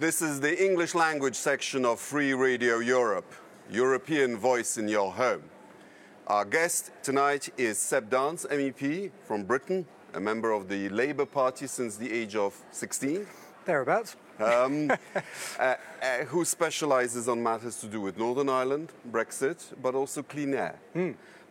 This 0.00 0.20
is 0.20 0.40
the 0.40 0.64
English 0.64 0.94
language 0.96 1.36
section 1.36 1.84
of 1.84 2.00
Free 2.00 2.34
Radio 2.34 2.78
Europe, 2.78 3.32
European 3.70 4.36
voice 4.36 4.76
in 4.76 4.88
your 4.88 5.12
home. 5.12 5.44
Our 6.26 6.44
guest 6.44 6.90
tonight 7.04 7.48
is 7.56 7.78
Seb 7.78 8.10
Dance, 8.10 8.44
MEP 8.50 9.12
from 9.24 9.44
Britain, 9.44 9.86
a 10.12 10.18
member 10.18 10.50
of 10.50 10.68
the 10.68 10.88
Labour 10.88 11.26
Party 11.26 11.68
since 11.68 11.96
the 11.96 12.12
age 12.12 12.34
of 12.34 12.60
16, 12.72 13.24
Thereabouts. 13.66 14.16
um, 14.40 14.90
uh, 15.60 15.74
uh, 16.02 16.06
who 16.26 16.44
specializes 16.44 17.28
on 17.28 17.40
matters 17.40 17.76
to 17.76 17.86
do 17.86 18.00
with 18.00 18.18
Northern 18.18 18.48
Ireland, 18.48 18.90
Brexit, 19.12 19.74
but 19.80 19.94
also 19.94 20.24
clean 20.24 20.54
air. 20.54 20.74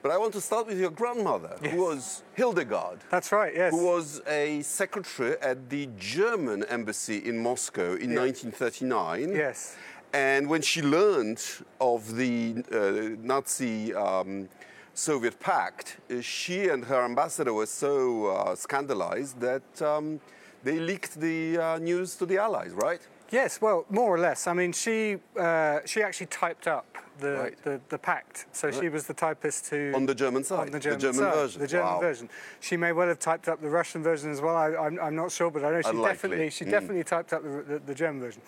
But 0.04 0.12
I 0.12 0.18
want 0.18 0.34
to 0.34 0.42
start 0.42 0.68
with 0.68 0.78
your 0.78 0.90
grandmother, 0.92 1.56
Yes. 1.62 1.72
who 1.74 1.78
was 1.82 2.24
Hildegard. 2.36 3.00
That's 3.10 3.32
right, 3.32 3.54
yes. 3.56 3.72
who 3.72 3.86
was 3.86 4.22
a 4.28 4.62
secretary 4.62 5.38
at 5.42 5.70
the 5.70 5.88
German 5.98 6.66
embassy 6.66 7.20
in 7.20 7.42
Moscow 7.42 7.96
in 7.96 8.14
1939. 8.14 9.32
Yes. 9.34 9.78
And 10.12 10.50
when 10.50 10.62
she 10.62 10.82
learned 10.82 11.42
of 11.80 12.18
the 12.18 12.64
uh, 12.70 13.16
Nazi 13.26 13.96
um, 13.96 14.50
Soviet 14.94 15.40
pact, 15.40 15.98
uh, 16.12 16.20
she 16.20 16.68
and 16.68 16.84
her 16.84 17.02
ambassador 17.06 17.54
were 17.54 17.66
so 17.66 18.26
uh, 18.28 18.56
scandalized 18.56 19.40
that 19.40 19.82
um, 19.82 20.20
they 20.66 20.80
leaked 20.80 21.18
the 21.20 21.58
uh, 21.58 21.78
news 21.78 22.16
to 22.18 22.26
the 22.26 22.38
Allies, 22.38 22.72
right? 22.74 23.02
Yes, 23.34 23.60
well, 23.60 23.86
more 23.90 24.14
or 24.16 24.20
less. 24.20 24.46
I 24.46 24.54
mean, 24.54 24.72
she 24.74 25.18
uh, 25.40 25.80
she 25.86 26.04
actually 26.04 26.28
typed 26.28 26.68
up 26.68 26.86
the, 27.20 27.32
Right. 27.32 27.64
the, 27.64 27.82
the 27.90 27.98
pact. 27.98 28.46
So 28.52 28.70
she 28.70 28.90
was 28.90 29.08
the 29.08 29.14
typist 29.16 29.70
who. 29.72 29.92
On 29.96 30.06
the 30.06 30.14
German 30.14 30.44
side, 30.44 30.60
On 30.68 30.72
the 30.72 30.80
German, 30.80 31.02
side, 31.16 31.34
version. 31.34 31.62
The 31.62 31.68
German 31.68 31.94
Wow. 31.96 32.00
version. 32.00 32.30
She 32.60 32.78
may 32.78 32.92
well 32.92 33.08
have 33.08 33.18
typed 33.18 33.48
up 33.50 33.60
the 33.60 33.70
Russian 33.72 34.04
version 34.04 34.32
as 34.32 34.40
well. 34.40 34.56
I, 34.56 34.68
I'm, 34.76 35.00
I'm 35.00 35.16
not 35.16 35.32
sure, 35.32 35.50
but 35.50 35.64
I 35.66 35.72
know 35.72 35.82
she 35.82 35.90
Unlikely. 35.90 36.14
definitely 36.14 36.50
she 36.52 36.66
Mm. 36.66 36.72
definitely 36.72 37.04
typed 37.04 37.34
up 37.34 37.42
the, 37.42 37.50
the, 37.74 37.80
the 37.80 37.96
German 37.96 38.22
version. 38.22 38.42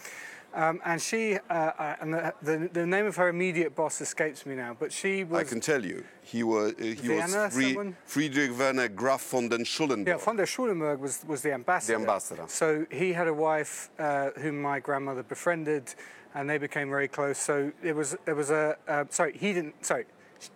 Um, 0.56 0.80
and 0.86 1.02
she, 1.02 1.38
uh, 1.50 1.54
uh, 1.54 1.96
and 2.00 2.14
the, 2.14 2.34
the, 2.42 2.70
the 2.72 2.86
name 2.86 3.06
of 3.06 3.18
her 3.18 3.28
immediate 3.28 3.76
boss 3.76 4.00
escapes 4.00 4.46
me 4.46 4.56
now, 4.56 4.76
but 4.80 4.92
she 4.94 5.26
was. 5.26 5.42
I 5.42 5.44
can 5.44 5.60
tell 5.60 5.84
you, 5.84 6.06
he, 6.22 6.44
was 6.44 6.72
uh, 6.72 6.76
he 6.82 6.94
Vienna, 6.94 7.44
was 7.44 7.54
Fri- 7.54 7.74
someone? 7.74 7.98
Friedrich 8.06 8.58
Werner 8.58 8.88
Graf 8.88 9.22
von 9.22 9.50
der 9.50 9.66
Schulenburg. 9.66 10.08
Yeah, 10.08 10.18
von 10.18 10.38
der 10.38 10.46
Schulenburg 10.46 11.02
was, 11.02 11.26
was 11.28 11.42
the 11.42 11.52
ambassador. 11.52 11.98
The 11.98 12.02
ambassador. 12.02 12.44
So 12.48 12.86
he 12.90 13.12
had 13.12 13.28
a 13.28 13.34
wife 13.34 13.90
uh, 14.00 14.30
whom 14.38 14.62
my 14.62 14.80
grandmother 14.80 15.24
befriended, 15.24 15.94
and 16.34 16.50
they 16.50 16.58
became 16.58 16.90
very 16.90 17.10
close. 17.10 17.38
So 17.38 17.74
it 17.84 17.94
was 17.94 18.16
it 18.26 18.34
was 18.34 18.50
a 18.50 18.78
uh, 18.88 19.04
sorry 19.10 19.38
he 19.38 19.52
didn't 19.52 19.86
sorry 19.86 20.06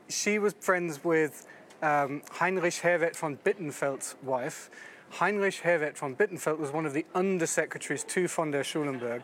she 0.07 0.39
was 0.39 0.53
friends 0.59 1.03
with 1.03 1.45
um, 1.81 2.21
Heinrich 2.31 2.81
Herwarth 2.81 3.17
von 3.17 3.37
Bittenfeld's 3.37 4.15
wife. 4.23 4.69
Heinrich 5.19 5.61
Herwarth 5.61 5.97
von 5.97 6.15
Bittenfeld 6.15 6.59
was 6.59 6.71
one 6.71 6.85
of 6.85 6.93
the 6.93 7.05
undersecretaries 7.15 8.05
to 8.07 8.27
von 8.27 8.51
der 8.51 8.63
Schulenburg. 8.63 9.23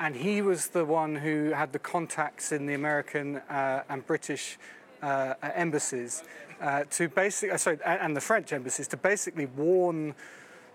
And 0.00 0.16
he 0.16 0.42
was 0.42 0.68
the 0.68 0.84
one 0.84 1.16
who 1.16 1.50
had 1.50 1.72
the 1.72 1.78
contacts 1.78 2.52
in 2.52 2.66
the 2.66 2.74
American 2.74 3.36
uh, 3.36 3.82
and 3.88 4.06
British 4.06 4.58
uh, 5.02 5.34
embassies 5.42 6.22
uh, 6.60 6.84
to 6.90 7.08
basically, 7.08 7.52
uh, 7.52 7.56
sorry, 7.56 7.78
and, 7.84 8.00
and 8.00 8.16
the 8.16 8.20
French 8.20 8.52
embassies 8.52 8.88
to 8.88 8.96
basically 8.96 9.46
warn 9.46 10.14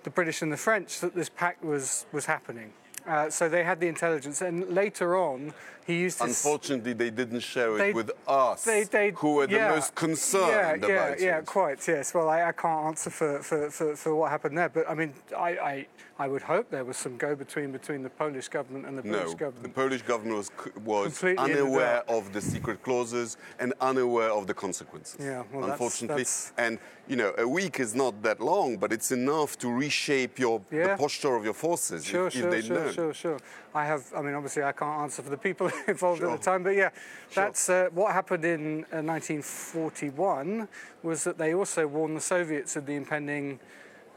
the 0.03 0.09
British 0.09 0.41
and 0.41 0.51
the 0.51 0.57
French 0.57 0.99
that 0.99 1.15
this 1.15 1.29
pact 1.29 1.63
was 1.63 2.05
was 2.11 2.25
happening. 2.25 2.73
Uh, 3.07 3.29
so 3.29 3.47
they 3.47 3.63
had 3.63 3.79
the 3.79 3.87
intelligence, 3.87 4.41
and 4.41 4.67
later 4.69 5.15
on, 5.15 5.53
he 5.85 5.99
used 5.99 6.19
Unfortunately, 6.19 6.91
they 6.91 7.09
didn't 7.09 7.39
share 7.39 7.75
it 7.75 7.77
They- 7.77 7.93
with 7.93 8.11
us, 8.27 8.65
they, 8.65 8.83
they, 8.83 9.11
who 9.11 9.35
were 9.35 9.47
the 9.47 9.59
most 9.59 9.95
concerned 9.95 10.49
yeah, 10.51 10.73
about 10.73 11.19
yeah, 11.19 11.25
Yeah, 11.27 11.37
it. 11.39 11.45
quite. 11.45 11.87
Yes. 11.87 12.13
Well, 12.13 12.27
I, 12.27 12.43
I 12.43 12.51
can't 12.51 12.85
answer 12.87 13.09
for, 13.09 13.41
for, 13.41 13.69
for, 13.71 13.95
for 13.95 14.13
what 14.13 14.29
happened 14.29 14.57
there, 14.57 14.67
but 14.67 14.89
I 14.89 14.93
mean, 14.93 15.13
I, 15.37 15.49
I, 15.49 15.87
I 16.19 16.27
would 16.27 16.41
hope 16.41 16.69
there 16.69 16.83
was 16.83 16.97
some 16.97 17.15
go 17.15 17.35
between 17.35 17.71
between 17.71 18.03
the 18.03 18.09
Polish 18.09 18.49
government 18.49 18.85
and 18.85 18.97
the 18.97 19.01
British 19.03 19.39
No, 19.39 19.51
the. 19.63 19.69
Polish 19.69 20.01
government 20.01 20.35
was, 20.35 20.51
was 20.83 21.05
Completely 21.19 21.53
unaware 21.53 22.03
of 22.09 22.33
the 22.33 22.41
secret 22.41 22.83
clauses 22.83 23.37
and 23.59 23.73
unaware 23.79 24.31
of 24.31 24.45
the 24.47 24.53
consequences. 24.53 25.15
Yeah, 25.23 25.43
well, 25.53 25.71
unfortunately. 25.71 26.23
that's- 26.23 26.51
And 26.57 26.79
you 27.07 27.15
know, 27.15 27.33
a 27.37 27.47
week 27.47 27.79
is 27.79 27.95
not 27.95 28.21
that 28.23 28.41
long, 28.41 28.75
but 28.75 28.91
it's 28.91 29.11
enough 29.13 29.57
to 29.59 29.69
reshape 29.71 30.37
your 30.37 30.59
the 30.69 30.95
posture 30.99 31.35
of 31.35 31.45
your 31.45 31.53
forces 31.53 32.03
Sure, 32.03 32.27
if, 32.27 32.33
sure, 32.33 32.45
if 32.47 32.51
they'd 32.51 32.65
sure, 32.65 32.83
known. 32.83 32.93
Sure, 32.97 33.13
sure. 33.13 33.37
I 33.75 33.85
have, 33.85 34.03
I 34.15 34.21
mean, 34.23 34.33
obviously, 34.33 34.63
I 34.63 34.71
can't 34.71 35.01
answer 35.01 35.21
for 35.21 35.29
the 35.29 35.37
people 35.37 35.69
involved 35.87 36.21
Sure. 36.21 36.31
at 36.31 36.39
the 36.39 36.43
time, 36.43 36.63
but 36.63 36.75
yeah, 36.75 36.89
that's 37.35 37.69
uh, 37.69 37.89
what 37.93 38.11
happened 38.13 38.43
in 38.43 38.85
uh, 38.91 39.01
1941 39.01 40.67
was 41.03 41.23
that 41.23 41.37
they 41.37 41.53
also 41.53 41.85
warned 41.87 42.17
the 42.17 42.21
Soviets 42.21 42.75
of 42.75 42.85
the 42.87 42.93
impending 42.95 43.59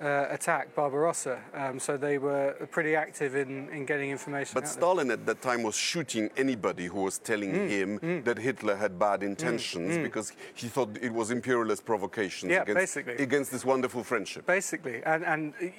uh, 0.01 0.27
attack, 0.31 0.75
Barbarossa. 0.75 1.39
Um, 1.53 1.79
so 1.79 1.99
they 1.99 2.17
were 2.17 2.53
pretty 2.71 2.97
active 2.97 3.37
in, 3.37 3.69
in 3.69 3.85
getting 3.85 4.09
information. 4.11 4.53
But 4.55 4.65
out 4.65 4.71
there. 4.71 4.81
Stalin 4.81 5.11
at 5.11 5.27
that 5.27 5.43
time 5.43 5.63
was 5.63 5.75
shooting 5.77 6.31
anybody 6.39 6.87
who 6.87 7.03
was 7.03 7.19
telling 7.19 7.51
Mm, 7.53 7.69
him 7.69 8.23
that 8.25 8.39
Hitler 8.39 8.77
had 8.77 8.99
bad 8.99 9.23
intentions 9.23 9.99
because 9.99 10.33
he 10.55 10.69
thought 10.69 10.97
it 11.03 11.13
was 11.13 11.31
imperialist 11.31 11.85
provocations 11.85 12.51
Yeah, 12.51 12.63
against, 12.63 12.81
basically. 12.81 13.17
against 13.23 13.51
this 13.51 13.65
wonderful 13.67 14.03
friendship. 14.03 14.47
Basically, 14.47 15.03
and, 15.05 15.23
and 15.27 15.53
y- 15.61 15.73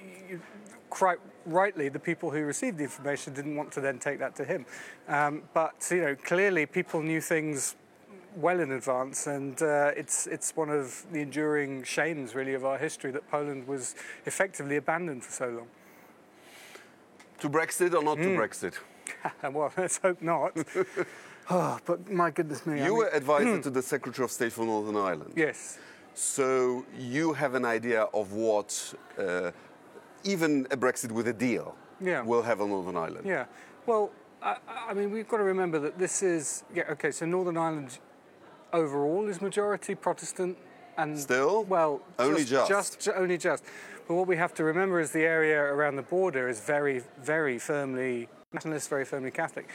quite 0.91 1.17
rightly, 1.45 1.89
the 1.89 1.99
people 1.99 2.29
who 2.31 2.43
received 2.43 2.77
the 2.77 2.83
information 2.83 3.33
didn't 3.33 3.55
want 3.55 3.71
to 3.73 3.81
then 3.81 3.99
take 3.99 4.19
that 4.19 4.35
to 4.35 4.45
him. 4.45 4.65
Um, 5.07 5.43
but 5.53 5.87
you 5.91 6.01
know, 6.01 6.15
clearly, 6.15 6.65
people 6.65 7.01
knew 7.01 7.21
things 7.21 7.75
well 8.35 8.59
in 8.59 8.71
advance, 8.71 9.27
and 9.27 9.61
uh, 9.61 9.91
it's 9.97 10.27
it's 10.27 10.55
one 10.55 10.69
of 10.69 11.05
the 11.11 11.19
enduring 11.21 11.83
shames, 11.83 12.33
really, 12.35 12.53
of 12.53 12.63
our 12.65 12.77
history 12.77 13.11
that 13.11 13.29
Poland 13.29 13.67
was 13.67 13.95
effectively 14.25 14.77
abandoned 14.77 15.23
for 15.23 15.31
so 15.31 15.47
long. 15.49 15.67
To 17.39 17.49
Brexit 17.49 17.93
or 17.93 18.03
not 18.03 18.17
Mm. 18.17 18.23
to 18.23 18.29
Brexit? 18.41 18.73
well, 19.53 19.71
let's 19.77 19.97
hope 19.97 20.21
not. 20.21 20.55
oh, 21.49 21.79
but 21.85 22.09
my 22.11 22.29
goodness 22.31 22.65
me! 22.65 22.73
I 22.81 22.85
You 22.85 22.91
mean- 22.91 22.97
were 22.97 23.09
advisor 23.13 23.61
to 23.67 23.69
the 23.69 23.81
Secretary 23.81 24.23
of 24.25 24.31
State 24.31 24.53
for 24.53 24.65
Northern 24.65 24.95
Ireland. 24.95 25.33
yes. 25.35 25.77
So 26.13 26.85
you 26.99 27.31
have 27.33 27.55
an 27.55 27.63
idea 27.63 28.01
of 28.13 28.33
what 28.33 28.93
uh, 29.17 29.51
even 30.23 30.67
a 30.71 30.77
Brexit 30.77 31.11
with 31.11 31.27
a 31.27 31.33
deal 31.33 31.75
Yeah. 31.99 32.21
will 32.23 32.41
have 32.43 32.61
on 32.61 32.69
Northern 32.69 32.97
Ireland. 32.97 33.25
Yeah. 33.25 33.45
Well, 33.85 34.11
I, 34.41 34.57
I 34.89 34.93
mean, 34.93 35.11
we've 35.11 35.27
got 35.27 35.37
to 35.37 35.43
remember 35.43 35.79
that 35.79 35.97
this 35.99 36.23
is 36.23 36.63
yeah. 36.73 36.83
Okay, 36.91 37.11
so 37.11 37.25
Northern 37.25 37.57
Ireland 37.57 37.99
overall 38.73 39.27
is 39.27 39.41
majority 39.41 39.95
Protestant, 39.95 40.57
and 40.97 41.19
Still? 41.19 41.63
well, 41.65 42.01
Only 42.19 42.43
just. 42.43 42.69
just, 42.69 42.99
ju- 42.99 43.13
only 43.15 43.37
just. 43.37 43.63
But 44.07 44.15
what 44.15 44.27
we 44.27 44.37
have 44.37 44.53
to 44.55 44.63
remember 44.63 44.99
is 44.99 45.11
the 45.11 45.23
area 45.23 45.61
around 45.61 45.95
the 45.95 46.01
border 46.03 46.49
is 46.49 46.59
very, 46.59 47.01
very 47.21 47.59
firmly 47.59 48.27
nationalist, 48.51 48.89
very 48.89 49.05
firmly 49.05 49.31
Catholic. 49.31 49.69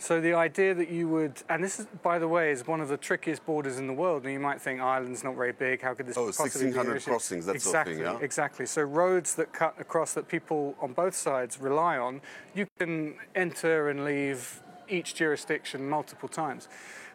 So 0.00 0.18
the 0.18 0.32
idea 0.32 0.72
that 0.74 0.88
you 0.88 1.08
would, 1.08 1.42
and 1.50 1.62
this 1.62 1.78
is, 1.78 1.86
by 2.02 2.18
the 2.18 2.26
way, 2.26 2.50
is 2.50 2.66
one 2.66 2.80
of 2.80 2.88
the 2.88 2.96
trickiest 2.96 3.44
borders 3.44 3.76
in 3.78 3.86
the 3.86 3.92
world. 3.92 4.24
And 4.24 4.32
you 4.32 4.40
might 4.40 4.58
think 4.58 4.80
Ireland's 4.80 5.22
not 5.22 5.36
very 5.36 5.52
big. 5.52 5.82
How 5.82 5.92
could 5.92 6.06
this 6.06 6.16
Oh, 6.16 6.26
possibly 6.28 6.48
be 6.48 6.78
an 6.78 6.86
1600 6.86 6.96
issue? 6.96 7.10
crossings, 7.10 7.44
that 7.44 7.60
sort 7.60 7.74
of 7.74 7.80
exactly, 7.88 7.94
thing, 7.96 8.04
yeah? 8.04 8.24
Exactly. 8.24 8.64
So 8.64 8.80
roads 8.80 9.34
that 9.34 9.52
cut 9.52 9.74
across 9.78 10.14
that 10.14 10.26
people 10.26 10.74
on 10.80 10.94
both 10.94 11.14
sides 11.14 11.60
rely 11.60 11.98
on, 11.98 12.22
you 12.54 12.66
can 12.78 13.16
enter 13.34 13.90
and 13.90 14.06
leave 14.06 14.62
each 14.88 15.14
jurisdiction 15.14 15.86
multiple 15.86 16.30
times. 16.30 16.68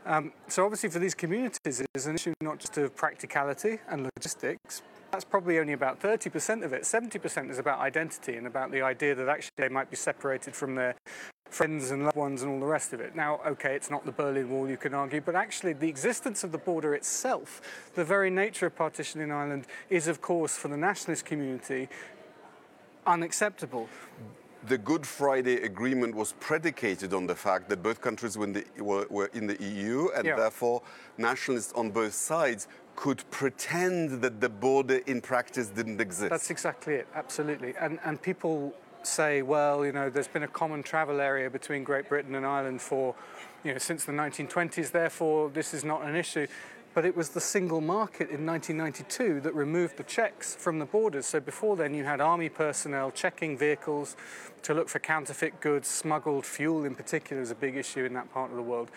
Um, 0.06 0.32
so 0.48 0.64
obviously 0.64 0.90
for 0.90 1.00
these 1.00 1.16
communities 1.16 1.82
it 1.82 1.88
is 1.96 2.06
an 2.06 2.14
issue 2.14 2.34
not 2.40 2.60
just 2.60 2.78
of 2.78 2.96
practicality 2.96 3.80
and 3.90 4.08
logistics. 4.16 4.84
That's 5.16 5.24
probably 5.24 5.60
only 5.60 5.72
about 5.72 6.02
30% 6.02 6.66
of 6.66 6.74
it. 6.74 6.82
70% 6.82 7.50
is 7.50 7.58
about 7.58 7.80
identity 7.80 8.36
and 8.36 8.46
about 8.48 8.70
the 8.70 8.82
idea 8.82 9.16
that 9.16 9.30
actually 9.30 9.54
they 9.56 9.70
might 9.70 9.90
be 9.90 9.96
separated 9.96 10.54
from 10.54 10.76
their 10.76 10.94
friends 11.50 11.92
and 11.92 12.04
loved 12.04 12.18
ones 12.18 12.42
and 12.42 12.52
all 12.52 12.60
the 12.60 12.66
rest 12.66 12.92
of 12.92 13.00
it. 13.00 13.16
Now, 13.16 13.40
okay, 13.48 13.76
it's 13.78 13.90
not 13.90 14.06
the 14.06 14.12
Berlin 14.12 14.50
Wall, 14.50 14.70
you 14.70 14.76
can 14.76 14.94
argue, 14.94 15.22
but 15.22 15.34
actually 15.34 15.72
the 15.72 15.88
existence 15.88 16.44
of 16.44 16.52
the 16.52 16.58
border 16.58 16.94
itself, 16.94 17.62
the 17.94 18.04
very 18.04 18.30
nature 18.30 18.66
of 18.66 18.76
partition 18.76 19.22
in 19.22 19.32
Ireland, 19.32 19.68
is 19.90 20.10
of 20.10 20.20
course 20.20 20.58
for 20.58 20.68
the 20.68 20.76
nationalist 20.76 21.24
community 21.24 21.88
unacceptable. 23.08 23.88
The 24.68 24.78
Good 24.80 25.08
Friday 25.08 25.62
Agreement 25.62 26.14
was 26.14 26.34
predicated 26.42 27.14
on 27.14 27.26
the 27.26 27.36
fact 27.36 27.70
that 27.70 27.82
both 27.82 28.02
countries 28.02 28.38
were 28.38 28.46
in 28.46 28.52
the, 28.54 28.66
were, 28.80 29.08
were 29.10 29.30
in 29.34 29.48
the 29.48 29.62
EU 29.64 30.10
and 30.14 30.26
Yeah. 30.26 30.36
therefore 30.36 30.82
nationalists 31.18 31.72
on 31.74 31.92
both 31.92 32.14
sides 32.16 32.68
could 32.96 33.24
pretend 33.30 34.22
that 34.22 34.42
the 34.42 34.50
border 34.50 35.02
in 35.06 35.22
practice 35.22 35.68
didn't 35.68 36.00
exist. 36.00 36.30
That's 36.30 36.50
exactly 36.50 36.96
it, 36.96 37.08
absolutely. 37.14 37.74
And, 37.80 38.00
and 38.04 38.22
people 38.22 38.74
say, 39.04 39.42
well, 39.42 39.86
you 39.86 39.92
know, 39.92 40.10
there's 40.10 40.28
been 40.28 40.44
a 40.44 40.48
common 40.48 40.84
travel 40.84 41.22
area 41.22 41.50
between 41.50 41.84
Great 41.84 42.10
Britain 42.10 42.36
and 42.36 42.46
Ireland 42.46 42.82
for, 42.82 43.16
you 43.64 43.74
know, 43.74 43.78
since 43.78 44.06
the 44.06 44.12
1920s, 44.12 44.92
therefore 44.92 45.50
this 45.50 45.74
is 45.74 45.84
not 45.84 46.04
an 46.04 46.16
issue. 46.16 46.48
But 46.94 47.04
it 47.04 47.16
was 47.16 47.30
the 47.30 47.42
single 47.42 47.82
market 47.82 48.30
in 48.30 48.46
1992 48.46 49.42
that 49.42 49.54
removed 49.54 49.98
the 49.98 50.04
checks 50.04 50.56
from 50.56 50.80
the 50.80 50.86
borders. 50.86 51.26
So 51.26 51.42
before 51.42 51.76
then, 51.76 51.94
you 51.94 52.06
had 52.06 52.22
army 52.22 52.48
personnel 52.48 53.12
checking 53.12 53.58
vehicles 53.58 54.16
to 54.64 54.74
look 54.74 54.88
for 54.88 55.00
counterfeit 55.00 55.60
goods, 55.60 55.90
smuggled 55.90 56.46
fuel 56.46 56.86
in 56.86 56.96
particular 56.96 57.42
is 57.42 57.52
a 57.52 57.56
big 57.56 57.76
issue 57.76 58.06
in 58.06 58.14
that 58.14 58.34
part 58.34 58.50
of 58.50 58.56
the 58.56 58.64
world. 58.64 58.92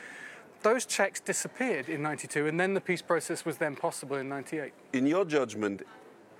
Those 0.63 0.87
checks 0.87 1.21
disappeared 1.21 1.89
in 1.89 2.03
92, 2.03 2.49
and 2.49 2.59
then 2.59 2.75
the 2.75 2.81
peace 2.81 3.03
process 3.03 3.45
was 3.45 3.59
then 3.59 3.77
possible 3.77 4.17
in 4.17 4.29
98. 4.29 4.73
in 4.93 5.07
your 5.07 5.25
judgment, 5.25 5.83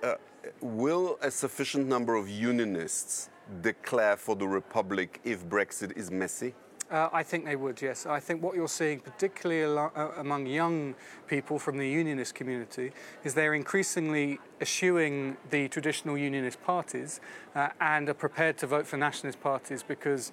uh, 0.03 0.15
will 0.61 1.17
a 1.21 1.31
sufficient 1.31 1.87
number 1.87 2.15
of 2.15 2.27
unionists 2.27 3.29
declare 3.61 4.17
for 4.17 4.35
the 4.35 4.47
Republic 4.47 5.21
if 5.23 5.45
Brexit 5.45 5.95
is 5.97 6.11
messy? 6.11 6.53
Uh, 6.91 7.07
I 7.13 7.21
think 7.21 7.45
they 7.45 7.55
would, 7.55 7.81
yes. 7.81 8.07
I 8.07 8.19
think 8.19 8.41
what 8.41 8.55
you're 8.55 8.67
seeing, 8.67 8.99
particularly 8.99 9.63
uh, 9.95 10.07
among 10.17 10.47
young 10.47 10.95
people 11.27 11.59
from 11.59 11.77
the 11.77 11.87
unionist 11.87 12.33
community, 12.33 12.91
is 13.23 13.35
they're 13.35 13.53
increasingly 13.53 14.39
eschewing 14.59 15.37
the 15.51 15.67
traditional 15.67 16.17
unionist 16.17 16.61
parties 16.63 17.21
uh, 17.53 17.69
and 17.79 18.09
are 18.09 18.15
prepared 18.15 18.57
to 18.57 18.67
vote 18.67 18.85
for 18.85 18.97
nationalist 18.97 19.39
parties 19.39 19.81
because. 19.81 20.31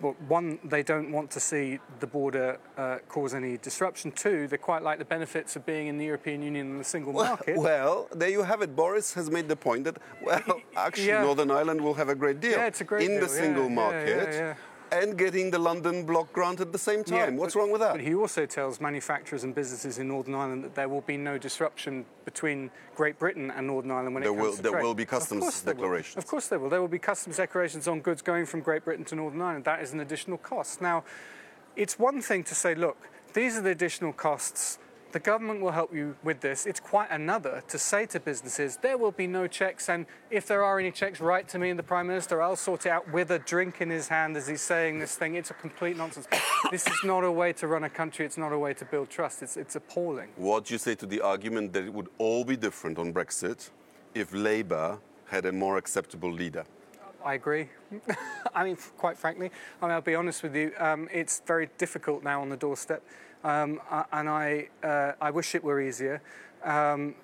Well, 0.00 0.14
one, 0.28 0.58
they 0.64 0.82
don't 0.82 1.10
want 1.10 1.30
to 1.32 1.40
see 1.40 1.80
the 2.00 2.06
border 2.06 2.58
uh, 2.76 2.98
cause 3.08 3.34
any 3.34 3.56
disruption. 3.58 4.12
Two, 4.12 4.46
they 4.46 4.56
quite 4.56 4.82
like 4.82 4.98
the 4.98 5.04
benefits 5.04 5.56
of 5.56 5.66
being 5.66 5.88
in 5.88 5.98
the 5.98 6.04
European 6.04 6.40
Union 6.42 6.70
and 6.70 6.80
the 6.80 6.84
single 6.84 7.12
market. 7.12 7.56
Well, 7.56 8.08
there 8.14 8.28
you 8.28 8.42
have 8.44 8.62
it. 8.62 8.76
Boris 8.76 9.14
has 9.14 9.30
made 9.30 9.48
the 9.48 9.56
point 9.56 9.84
that, 9.84 9.98
well, 10.24 10.60
actually, 10.76 11.08
Yeah. 11.08 11.22
Northern 11.22 11.50
Ireland 11.50 11.80
will 11.80 11.94
have 11.94 12.08
a 12.08 12.14
great 12.14 12.38
deal 12.40 12.52
Yeah, 12.52 12.66
it's 12.66 12.80
a 12.80 12.84
great 12.84 13.02
in 13.10 13.18
deal, 13.18 13.26
the 13.26 13.34
yeah, 13.34 13.40
single 13.42 13.68
market. 13.68 14.56
And 14.92 15.16
getting 15.18 15.50
the 15.50 15.58
London 15.58 16.04
block 16.04 16.32
grant 16.32 16.60
at 16.60 16.72
the 16.72 16.78
same 16.78 17.04
time. 17.04 17.16
Yeah, 17.34 17.40
What's 17.40 17.54
but- 17.54 17.60
wrong 17.60 17.70
with 17.70 17.80
that? 17.80 17.92
But 17.92 18.00
he 18.00 18.14
also 18.14 18.46
tells 18.46 18.80
manufacturers 18.80 19.44
and 19.44 19.54
businesses 19.54 19.98
in 19.98 20.08
Northern 20.08 20.34
Ireland 20.34 20.64
that 20.64 20.74
there 20.74 20.88
will 20.88 21.00
be 21.02 21.16
no 21.16 21.38
disruption 21.38 22.04
between 22.24 22.70
Great 22.96 23.18
Britain 23.18 23.50
and 23.50 23.66
Northern 23.66 23.90
Ireland 23.90 24.14
when 24.14 24.22
There 24.22 24.32
it 24.32 24.36
comes 24.36 24.46
will- 24.48 24.56
to 24.56 24.62
there 24.62 24.72
trade. 24.72 24.82
will 24.84 24.94
be 24.94 25.04
customs 25.06 25.42
course 25.42 25.60
there 25.60 25.74
will. 25.74 25.82
declarations. 25.82 26.16
Of 26.16 26.26
course 26.26 26.48
there 26.48 26.58
will. 26.58 26.68
There 26.70 26.80
will 26.80 26.88
be 26.88 26.98
customs 26.98 27.36
declarations 27.36 27.86
on 27.88 28.00
goods 28.00 28.22
going 28.22 28.46
from 28.46 28.60
Great 28.60 28.84
Britain 28.84 29.04
to 29.06 29.14
Northern 29.14 29.40
Ireland. 29.42 29.64
That 29.64 29.80
is 29.82 29.92
an 29.92 30.00
additional 30.00 30.38
cost. 30.38 30.80
Now, 30.80 31.04
it's 31.76 31.98
one 31.98 32.20
thing 32.22 32.44
to 32.44 32.54
say, 32.54 32.74
look, 32.74 32.96
these 33.34 33.56
are 33.56 33.60
the 33.62 33.70
additional 33.70 34.12
costs. 34.12 34.78
The 35.10 35.20
government 35.20 35.62
will 35.62 35.70
help 35.70 35.94
you 35.94 36.16
with 36.22 36.40
this. 36.40 36.66
It's 36.66 36.80
quite 36.80 37.10
another 37.10 37.62
to 37.68 37.78
say 37.78 38.04
to 38.06 38.20
businesses, 38.20 38.76
there 38.76 38.98
will 38.98 39.12
be 39.12 39.26
no 39.26 39.46
checks, 39.46 39.88
and 39.88 40.04
if 40.30 40.46
there 40.46 40.62
are 40.62 40.78
any 40.78 40.90
checks, 40.90 41.18
write 41.18 41.48
to 41.48 41.58
me 41.58 41.70
and 41.70 41.78
the 41.78 41.82
Prime 41.82 42.06
Minister. 42.06 42.42
I'll 42.42 42.56
sort 42.56 42.84
it 42.84 42.90
out 42.90 43.10
with 43.10 43.30
a 43.30 43.38
drink 43.38 43.80
in 43.80 43.88
his 43.88 44.08
hand 44.08 44.36
as 44.36 44.46
he's 44.46 44.60
saying 44.60 44.98
this 44.98 45.16
thing. 45.16 45.34
It's 45.34 45.50
a 45.50 45.54
complete 45.54 45.96
nonsense. 45.96 46.28
this 46.70 46.86
is 46.86 47.04
not 47.04 47.24
a 47.24 47.32
way 47.32 47.54
to 47.54 47.66
run 47.66 47.84
a 47.84 47.90
country. 47.90 48.26
It's 48.26 48.36
not 48.36 48.52
a 48.52 48.58
way 48.58 48.74
to 48.74 48.84
build 48.84 49.08
trust. 49.08 49.42
It's, 49.42 49.56
it's 49.56 49.76
appalling. 49.76 50.28
What 50.36 50.66
do 50.66 50.74
you 50.74 50.78
say 50.78 50.94
to 50.96 51.06
the 51.06 51.22
argument 51.22 51.72
that 51.72 51.84
it 51.84 51.92
would 51.92 52.08
all 52.18 52.44
be 52.44 52.56
different 52.56 52.98
on 52.98 53.14
Brexit 53.14 53.70
if 54.14 54.34
Labour 54.34 54.98
had 55.26 55.46
a 55.46 55.52
more 55.52 55.78
acceptable 55.78 56.30
leader? 56.30 56.64
I 57.24 57.34
agree. 57.34 57.68
I 58.54 58.64
mean, 58.64 58.76
quite 58.96 59.18
frankly, 59.18 59.50
I 59.82 59.86
mean, 59.86 59.92
I'll 59.92 60.00
be 60.00 60.14
honest 60.14 60.42
with 60.42 60.54
you. 60.54 60.72
Um, 60.78 61.08
it's 61.12 61.42
very 61.46 61.68
difficult 61.78 62.22
now 62.22 62.40
on 62.40 62.48
the 62.48 62.56
doorstep, 62.56 63.02
um, 63.44 63.80
and 64.12 64.28
I, 64.28 64.68
uh, 64.82 65.12
I 65.20 65.30
wish 65.30 65.54
it 65.54 65.62
were 65.62 65.80
easier. 65.80 66.20
Um, 66.64 67.14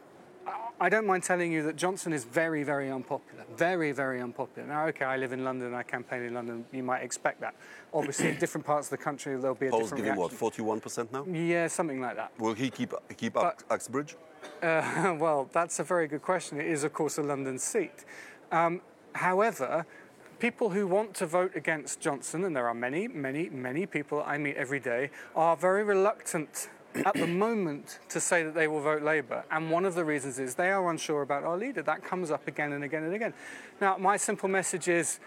I- 0.80 0.88
don't 0.88 1.06
mind 1.06 1.22
telling 1.22 1.52
you 1.52 1.62
that 1.64 1.76
Johnson 1.76 2.12
is 2.12 2.24
very, 2.24 2.62
very 2.62 2.90
unpopular. 2.90 3.44
Very, 3.56 3.92
very 3.92 4.20
unpopular. 4.20 4.68
Now, 4.68 4.86
okay, 4.88 5.04
I 5.04 5.16
live 5.16 5.32
in 5.32 5.44
London. 5.44 5.74
I 5.74 5.82
campaign 5.82 6.22
in 6.22 6.34
London. 6.34 6.64
You 6.72 6.82
might 6.82 7.02
expect 7.02 7.40
that. 7.40 7.54
Obviously, 7.92 8.28
in 8.28 8.38
different 8.38 8.66
parts 8.66 8.88
of 8.88 8.90
the 8.90 9.04
country, 9.04 9.36
there'll 9.36 9.54
be 9.54 9.68
a 9.68 9.70
Polls 9.70 9.84
different 9.84 10.04
giving 10.04 10.18
what, 10.18 10.32
41% 10.32 11.12
now? 11.12 11.24
Yeah, 11.24 11.68
something 11.68 12.00
like 12.00 12.16
that. 12.16 12.32
Will 12.38 12.54
he 12.54 12.70
keep 12.70 12.92
keep 13.16 13.36
up 13.36 13.62
Uxbridge? 13.70 14.16
Uh, 14.62 15.16
well, 15.18 15.48
that's 15.52 15.78
a 15.78 15.84
very 15.84 16.06
good 16.06 16.22
question. 16.22 16.60
It 16.60 16.66
is, 16.66 16.84
of 16.84 16.92
course, 16.92 17.18
a 17.18 17.22
London 17.22 17.58
seat. 17.58 18.04
Um, 18.52 18.80
however, 19.14 19.86
people 20.44 20.68
who 20.68 20.86
want 20.86 21.14
to 21.14 21.24
vote 21.24 21.52
against 21.54 22.00
Johnson, 22.00 22.44
and 22.44 22.54
there 22.54 22.68
are 22.68 22.74
many, 22.74 23.08
many, 23.08 23.48
many 23.48 23.86
people 23.86 24.22
I 24.26 24.36
meet 24.36 24.56
every 24.56 24.78
day, 24.78 25.08
are 25.34 25.56
very 25.56 25.82
reluctant 25.82 26.68
at 27.06 27.14
the 27.14 27.26
moment 27.26 27.98
to 28.10 28.20
say 28.20 28.42
that 28.42 28.54
they 28.54 28.68
will 28.68 28.82
vote 28.82 29.02
Labour. 29.02 29.42
And 29.50 29.70
one 29.70 29.86
of 29.86 29.94
the 29.94 30.04
reasons 30.04 30.38
is 30.38 30.54
they 30.54 30.70
are 30.70 30.90
unsure 30.90 31.22
about 31.22 31.44
our 31.44 31.56
leader. 31.56 31.80
That 31.80 32.04
comes 32.04 32.30
up 32.30 32.46
again 32.46 32.74
and 32.74 32.84
again 32.84 33.04
and 33.04 33.14
again. 33.14 33.32
Now, 33.80 33.96
my 33.96 34.18
simple 34.18 34.50
message 34.50 34.86
is 34.86 35.18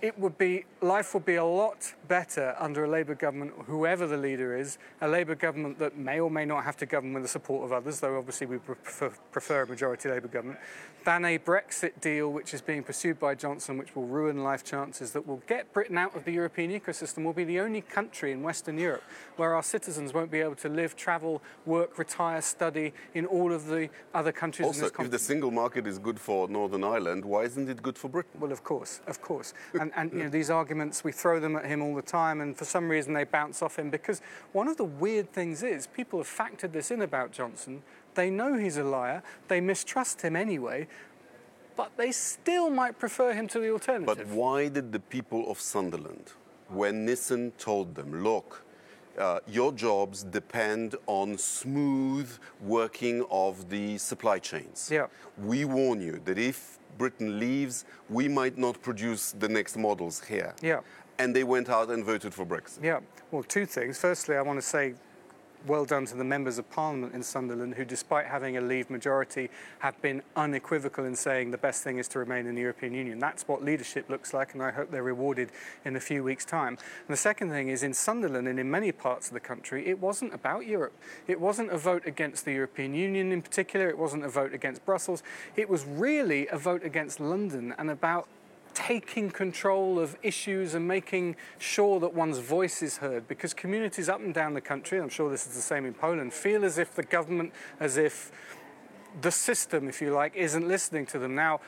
it 0.00 0.18
would 0.18 0.38
be 0.38 0.64
life 0.80 1.12
would 1.14 1.24
be 1.24 1.36
a 1.36 1.44
lot 1.44 1.92
better 2.06 2.54
under 2.58 2.84
a 2.84 2.88
Labour 2.88 3.14
government, 3.14 3.52
whoever 3.66 4.06
the 4.06 4.16
leader 4.16 4.56
is, 4.56 4.78
a 5.00 5.08
Labour 5.08 5.34
government 5.34 5.78
that 5.78 5.96
may 5.96 6.20
or 6.20 6.30
may 6.30 6.44
not 6.44 6.64
have 6.64 6.76
to 6.76 6.86
govern 6.86 7.12
with 7.12 7.22
the 7.22 7.28
support 7.28 7.64
of 7.64 7.72
others, 7.72 8.00
though 8.00 8.16
obviously 8.16 8.46
we 8.46 8.58
prefer, 8.58 9.10
prefer 9.32 9.62
a 9.62 9.66
majority 9.66 10.08
Labour 10.08 10.28
government, 10.28 10.58
than 11.04 11.24
a 11.24 11.38
Brexit 11.38 12.00
deal 12.00 12.30
which 12.30 12.54
is 12.54 12.60
being 12.60 12.82
pursued 12.82 13.18
by 13.18 13.34
Johnson, 13.34 13.76
which 13.76 13.94
will 13.96 14.06
ruin 14.06 14.42
life 14.44 14.64
chances, 14.64 15.12
that 15.12 15.26
will 15.26 15.42
get 15.46 15.72
Britain 15.72 15.98
out 15.98 16.14
of 16.14 16.24
the 16.24 16.32
European 16.32 16.70
ecosystem. 16.70 17.24
We'll 17.24 17.32
be 17.32 17.44
the 17.44 17.60
only 17.60 17.80
country 17.80 18.32
in 18.32 18.42
Western 18.42 18.78
Europe 18.78 19.02
where 19.36 19.54
our 19.54 19.62
citizens 19.62 20.12
won't 20.12 20.30
be 20.30 20.40
able 20.40 20.56
to 20.56 20.68
live, 20.68 20.96
travel, 20.96 21.42
work, 21.66 21.98
retire, 21.98 22.40
study 22.40 22.92
in 23.14 23.26
all 23.26 23.52
of 23.52 23.66
the 23.66 23.88
other 24.14 24.32
countries 24.32 24.66
in 24.66 24.84
Also, 24.84 25.02
if 25.02 25.10
the 25.10 25.18
single 25.18 25.50
market 25.50 25.86
is 25.86 25.98
good 25.98 26.20
for 26.20 26.48
Northern 26.48 26.84
Ireland, 26.84 27.24
why 27.24 27.42
isn't 27.42 27.68
it 27.68 27.82
good 27.82 27.98
for 27.98 28.08
Britain? 28.08 28.40
Well, 28.40 28.52
of 28.52 28.62
course, 28.62 29.00
of 29.06 29.20
course. 29.20 29.54
And, 29.96 30.10
and 30.10 30.18
you 30.18 30.24
know, 30.24 30.30
these 30.30 30.50
arguments, 30.50 31.04
we 31.04 31.12
throw 31.12 31.40
them 31.40 31.56
at 31.56 31.64
him 31.64 31.82
all 31.82 31.94
the 31.94 32.02
time, 32.02 32.40
and 32.40 32.56
for 32.56 32.64
some 32.64 32.88
reason 32.88 33.12
they 33.12 33.24
bounce 33.24 33.62
off 33.62 33.78
him 33.78 33.90
because 33.90 34.20
one 34.52 34.68
of 34.68 34.76
the 34.76 34.84
weird 34.84 35.32
things 35.32 35.62
is 35.62 35.86
people 35.86 36.18
have 36.18 36.28
factored 36.28 36.72
this 36.72 36.90
in 36.90 37.02
about 37.02 37.32
Johnson. 37.32 37.82
They 38.14 38.30
know 38.30 38.56
he's 38.56 38.76
a 38.76 38.84
liar, 38.84 39.22
they 39.48 39.60
mistrust 39.60 40.22
him 40.22 40.36
anyway, 40.36 40.88
but 41.76 41.96
they 41.96 42.12
still 42.12 42.70
might 42.70 42.98
prefer 42.98 43.32
him 43.32 43.46
to 43.48 43.60
the 43.60 43.70
alternative. 43.70 44.06
But 44.06 44.26
why 44.26 44.68
did 44.68 44.92
the 44.92 45.00
people 45.00 45.50
of 45.50 45.60
Sunderland, 45.60 46.32
when 46.68 47.06
Nissan 47.06 47.52
told 47.56 47.94
them, 47.94 48.22
look, 48.22 48.64
uh, 49.18 49.40
your 49.48 49.72
jobs 49.72 50.22
depend 50.22 50.94
on 51.06 51.36
smooth 51.36 52.30
working 52.60 53.24
of 53.30 53.68
the 53.68 53.98
supply 53.98 54.38
chains. 54.38 54.90
Yeah. 54.92 55.06
We 55.36 55.64
warn 55.64 56.00
you 56.00 56.20
that 56.24 56.38
if 56.38 56.77
Britain 56.98 57.38
leaves, 57.38 57.84
we 58.10 58.28
might 58.28 58.58
not 58.58 58.82
produce 58.82 59.32
the 59.32 59.48
next 59.48 59.76
models 59.76 60.22
here. 60.24 60.54
Yeah. 60.60 60.80
And 61.18 61.34
they 61.34 61.44
went 61.44 61.68
out 61.68 61.90
and 61.90 62.04
voted 62.04 62.34
for 62.34 62.44
Brexit. 62.44 62.82
Yeah, 62.82 63.00
well, 63.30 63.42
two 63.42 63.66
things. 63.66 63.98
Firstly, 63.98 64.36
I 64.36 64.42
want 64.42 64.58
to 64.60 64.66
say 64.66 64.94
well 65.66 65.84
done 65.84 66.06
to 66.06 66.16
the 66.16 66.24
members 66.24 66.58
of 66.58 66.70
Parliament 66.70 67.14
in 67.14 67.22
Sunderland 67.22 67.74
who, 67.74 67.84
despite 67.84 68.26
having 68.26 68.56
a 68.56 68.60
Leave 68.60 68.90
majority, 68.90 69.50
have 69.80 70.00
been 70.02 70.22
unequivocal 70.36 71.04
in 71.04 71.16
saying 71.16 71.50
the 71.50 71.58
best 71.58 71.82
thing 71.82 71.98
is 71.98 72.08
to 72.08 72.18
remain 72.18 72.46
in 72.46 72.54
the 72.54 72.60
European 72.60 72.94
Union. 72.94 73.18
That's 73.18 73.46
what 73.48 73.62
leadership 73.62 74.08
looks 74.08 74.32
like, 74.32 74.54
and 74.54 74.62
I 74.62 74.70
hope 74.70 74.90
they're 74.90 75.02
rewarded 75.02 75.50
in 75.84 75.96
a 75.96 76.00
few 76.00 76.22
weeks' 76.22 76.44
time. 76.44 76.78
And 76.78 77.08
the 77.08 77.16
second 77.16 77.50
thing 77.50 77.68
is 77.68 77.82
in 77.82 77.94
Sunderland 77.94 78.48
and 78.48 78.58
in 78.58 78.70
many 78.70 78.92
parts 78.92 79.28
of 79.28 79.34
the 79.34 79.40
country, 79.40 79.86
it 79.86 80.00
wasn't 80.00 80.34
about 80.34 80.66
Europe. 80.66 80.94
It 81.26 81.40
wasn't 81.40 81.70
a 81.70 81.78
vote 81.78 82.06
against 82.06 82.44
the 82.44 82.52
European 82.52 82.94
Union 82.94 83.32
in 83.32 83.42
particular, 83.42 83.88
it 83.88 83.98
wasn't 83.98 84.24
a 84.24 84.28
vote 84.28 84.54
against 84.54 84.84
Brussels. 84.84 85.22
It 85.56 85.68
was 85.68 85.84
really 85.84 86.46
a 86.48 86.58
vote 86.58 86.84
against 86.84 87.20
London 87.20 87.74
and 87.78 87.90
about 87.90 88.28
taking 88.74 89.30
control 89.30 89.98
of 89.98 90.16
issues 90.22 90.74
and 90.74 90.86
making 90.86 91.36
sure 91.58 92.00
that 92.00 92.14
one's 92.14 92.38
voice 92.38 92.82
is 92.82 92.98
heard 92.98 93.26
because 93.28 93.54
communities 93.54 94.08
up 94.08 94.20
and 94.20 94.32
down 94.32 94.54
the 94.54 94.60
country, 94.60 94.98
I'm 94.98 95.08
sure 95.08 95.30
this 95.30 95.46
is 95.46 95.54
the 95.54 95.60
same 95.60 95.84
in 95.84 95.94
Poland, 95.94 96.32
feel 96.32 96.64
as 96.64 96.78
if 96.78 96.94
the 96.94 97.02
government, 97.02 97.52
as 97.80 97.96
if 97.96 98.30
the 99.20 99.30
system, 99.30 99.88
if 99.88 100.00
you 100.00 100.12
like, 100.12 100.34
isn't 100.36 100.66
listening 100.66 101.06
to 101.06 101.18
them. 101.18 101.34
Now, 101.34 101.60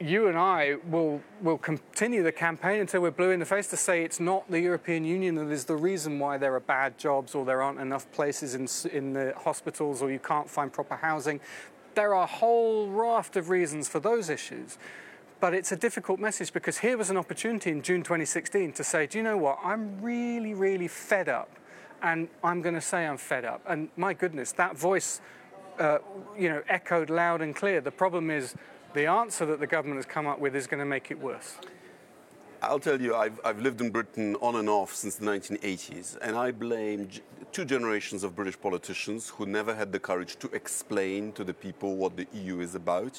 you 0.00 0.28
and 0.28 0.38
I 0.38 0.76
will, 0.86 1.20
will 1.42 1.58
continue 1.58 2.22
the 2.22 2.32
campaign 2.32 2.80
until 2.80 3.02
we're 3.02 3.10
blue 3.10 3.30
in 3.30 3.40
the 3.40 3.46
face 3.46 3.66
to 3.68 3.76
say 3.76 4.02
it's 4.02 4.18
not 4.18 4.50
the 4.50 4.58
European 4.58 5.04
Union 5.04 5.34
that 5.34 5.50
is 5.50 5.66
the 5.66 5.76
reason 5.76 6.18
why 6.18 6.38
there 6.38 6.54
are 6.54 6.60
bad 6.60 6.96
jobs 6.96 7.34
or 7.34 7.44
there 7.44 7.60
aren't 7.60 7.80
enough 7.80 8.10
places 8.10 8.54
in, 8.54 8.66
in 8.90 9.12
the 9.12 9.34
hospitals 9.36 10.00
or 10.00 10.10
you 10.10 10.18
can't 10.18 10.48
find 10.48 10.72
proper 10.72 10.96
housing. 10.96 11.38
There 11.94 12.14
are 12.14 12.22
a 12.22 12.26
whole 12.26 12.88
raft 12.88 13.36
of 13.36 13.50
reasons 13.50 13.88
for 13.88 14.00
those 14.00 14.30
issues. 14.30 14.78
But 15.40 15.54
it's 15.54 15.72
a 15.72 15.76
difficult 15.76 16.20
message 16.20 16.52
because 16.52 16.78
here 16.78 16.98
was 16.98 17.08
an 17.08 17.16
opportunity 17.16 17.70
in 17.70 17.80
June 17.80 18.02
2016 18.02 18.72
to 18.74 18.84
say, 18.84 19.06
do 19.06 19.16
you 19.16 19.24
know 19.24 19.38
what? 19.38 19.58
I'm 19.64 20.00
really, 20.02 20.52
really 20.52 20.86
fed 20.86 21.30
up. 21.30 21.48
And 22.02 22.28
I'm 22.44 22.60
going 22.60 22.74
to 22.74 22.80
say 22.80 23.06
I'm 23.06 23.16
fed 23.16 23.46
up. 23.46 23.62
And 23.66 23.88
my 23.96 24.12
goodness, 24.12 24.52
that 24.52 24.76
voice, 24.76 25.20
uh, 25.78 25.98
you 26.38 26.50
know, 26.50 26.62
echoed 26.68 27.08
loud 27.08 27.40
and 27.40 27.56
clear. 27.56 27.80
The 27.80 27.90
problem 27.90 28.30
is 28.30 28.54
the 28.92 29.06
answer 29.06 29.46
that 29.46 29.60
the 29.60 29.66
government 29.66 29.96
has 29.96 30.06
come 30.06 30.26
up 30.26 30.38
with 30.38 30.54
is 30.54 30.66
going 30.66 30.80
to 30.80 30.86
make 30.86 31.10
it 31.10 31.18
worse. 31.18 31.56
I'll 32.62 32.78
tell 32.78 33.00
you, 33.00 33.14
I've, 33.14 33.40
I've 33.42 33.60
lived 33.60 33.80
in 33.80 33.88
Britain 33.90 34.36
on 34.42 34.56
and 34.56 34.68
off 34.68 34.94
since 34.94 35.14
the 35.16 35.24
1980s, 35.24 36.18
and 36.20 36.36
I 36.36 36.50
blame 36.50 37.08
two 37.52 37.64
generations 37.64 38.22
of 38.22 38.36
British 38.36 38.60
politicians 38.60 39.30
who 39.30 39.46
never 39.46 39.74
had 39.74 39.92
the 39.92 39.98
courage 39.98 40.36
to 40.40 40.48
explain 40.50 41.32
to 41.32 41.44
the 41.44 41.54
people 41.54 41.96
what 41.96 42.18
the 42.18 42.26
EU 42.34 42.60
is 42.60 42.74
about, 42.74 43.18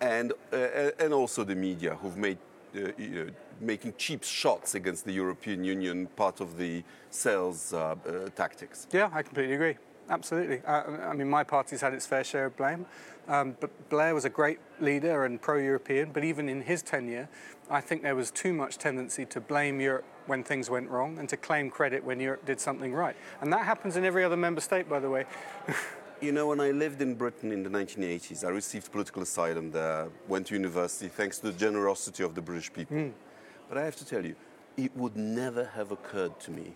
and, 0.00 0.32
uh, 0.52 0.90
and 0.98 1.12
also 1.12 1.44
the 1.44 1.54
media 1.54 1.94
who've 1.96 2.16
made 2.16 2.38
uh, 2.76 2.90
making 3.60 3.94
cheap 3.96 4.22
shots 4.22 4.74
against 4.74 5.04
the 5.04 5.12
European 5.12 5.64
Union 5.64 6.06
part 6.16 6.40
of 6.40 6.58
the 6.58 6.82
sales 7.10 7.72
uh, 7.72 7.94
uh, 8.06 8.28
tactics. 8.34 8.86
Yeah, 8.92 9.08
I 9.12 9.22
completely 9.22 9.54
agree. 9.54 9.76
Absolutely. 10.08 10.60
Uh, 10.64 11.08
I 11.08 11.14
mean, 11.14 11.28
my 11.28 11.42
party's 11.42 11.80
had 11.80 11.92
its 11.92 12.06
fair 12.06 12.22
share 12.22 12.46
of 12.46 12.56
blame. 12.56 12.86
Um, 13.28 13.56
but 13.58 13.70
Blair 13.88 14.14
was 14.14 14.24
a 14.24 14.30
great 14.30 14.60
leader 14.80 15.24
and 15.24 15.40
pro 15.40 15.58
European, 15.58 16.12
but 16.12 16.22
even 16.22 16.48
in 16.48 16.62
his 16.62 16.82
tenure, 16.82 17.28
I 17.68 17.80
think 17.80 18.02
there 18.02 18.14
was 18.14 18.30
too 18.30 18.52
much 18.52 18.78
tendency 18.78 19.24
to 19.26 19.40
blame 19.40 19.80
Europe 19.80 20.04
when 20.26 20.44
things 20.44 20.70
went 20.70 20.88
wrong 20.90 21.18
and 21.18 21.28
to 21.28 21.36
claim 21.36 21.70
credit 21.70 22.04
when 22.04 22.20
Europe 22.20 22.44
did 22.46 22.60
something 22.60 22.92
right. 22.94 23.16
And 23.40 23.52
that 23.52 23.64
happens 23.64 23.96
in 23.96 24.04
every 24.04 24.22
other 24.22 24.36
member 24.36 24.60
state, 24.60 24.88
by 24.88 25.00
the 25.00 25.10
way. 25.10 25.24
You 26.20 26.32
know, 26.32 26.46
when 26.46 26.60
I 26.60 26.70
lived 26.70 27.02
in 27.02 27.14
Britain 27.14 27.52
in 27.52 27.62
the 27.62 27.68
1980s, 27.68 28.42
I 28.44 28.48
received 28.48 28.90
political 28.90 29.22
asylum 29.22 29.70
there, 29.70 30.08
went 30.28 30.46
to 30.46 30.54
university 30.54 31.08
thanks 31.08 31.38
to 31.40 31.50
the 31.52 31.58
generosity 31.58 32.22
of 32.22 32.34
the 32.34 32.40
British 32.40 32.72
people. 32.72 32.96
Hmm. 32.96 33.08
But 33.68 33.76
I 33.78 33.84
have 33.84 33.96
to 33.96 34.06
tell 34.06 34.24
you, 34.24 34.34
it 34.78 34.96
would 34.96 35.14
never 35.16 35.64
have 35.74 35.90
occurred 35.92 36.38
to 36.40 36.50
me 36.50 36.72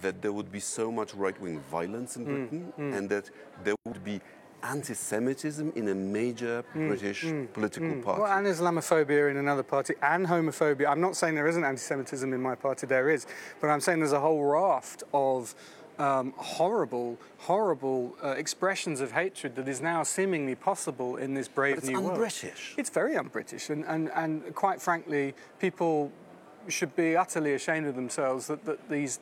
that 0.00 0.22
there 0.22 0.32
would 0.32 0.52
be 0.52 0.60
so 0.60 0.92
much 0.92 1.12
right 1.14 1.38
wing 1.40 1.58
violence 1.70 2.14
Hmm. 2.14 2.20
in 2.20 2.26
Britain 2.26 2.72
and 2.94 3.08
that 3.10 3.30
there 3.64 3.74
would 3.84 4.04
be 4.04 4.20
anti 4.62 4.94
Semitism 4.94 5.72
in 5.74 5.88
a 5.88 5.94
major 5.94 6.64
British 6.72 7.22
political 7.52 7.90
party. 8.02 8.16
Hmm. 8.16 8.22
Well, 8.22 8.32
and 8.38 8.46
Islamophobia 8.46 9.30
in 9.30 9.38
another 9.38 9.62
party, 9.64 9.94
and 10.02 10.26
homophobia. 10.26 10.88
I'm 10.88 11.00
not 11.00 11.16
saying 11.16 11.34
there 11.34 11.46
isn't 11.48 11.64
anti-Semitism 11.64 12.32
in 12.32 12.40
my 12.40 12.54
party. 12.54 12.86
There 12.86 13.08
is, 13.10 13.26
but 13.60 13.68
I'm 13.70 13.80
saying 13.80 13.98
there's 14.00 14.12
a 14.12 14.20
whole 14.20 14.42
raft 14.44 15.02
of 15.12 15.54
um, 15.98 16.32
horrible, 16.36 17.18
horrible 17.38 18.16
uh, 18.22 18.28
expressions 18.30 19.00
of 19.00 19.12
hatred 19.12 19.56
that 19.56 19.68
is 19.68 19.80
now 19.80 20.02
seemingly 20.02 20.54
possible 20.54 21.16
in 21.16 21.34
this 21.34 21.48
brave 21.48 21.82
new 21.84 22.00
world. 22.00 22.12
un-British. 22.12 22.74
It's 22.78 22.90
very 22.90 23.16
un-British, 23.16 23.70
and, 23.70 23.84
and, 23.84 24.10
and 24.14 24.54
quite 24.54 24.80
frankly, 24.80 25.34
people 25.58 26.12
should 26.68 26.94
be 26.94 27.16
utterly 27.16 27.54
ashamed 27.54 27.86
of 27.86 27.96
themselves 27.96 28.46
that, 28.46 28.64
that 28.64 28.88
these 28.88 29.20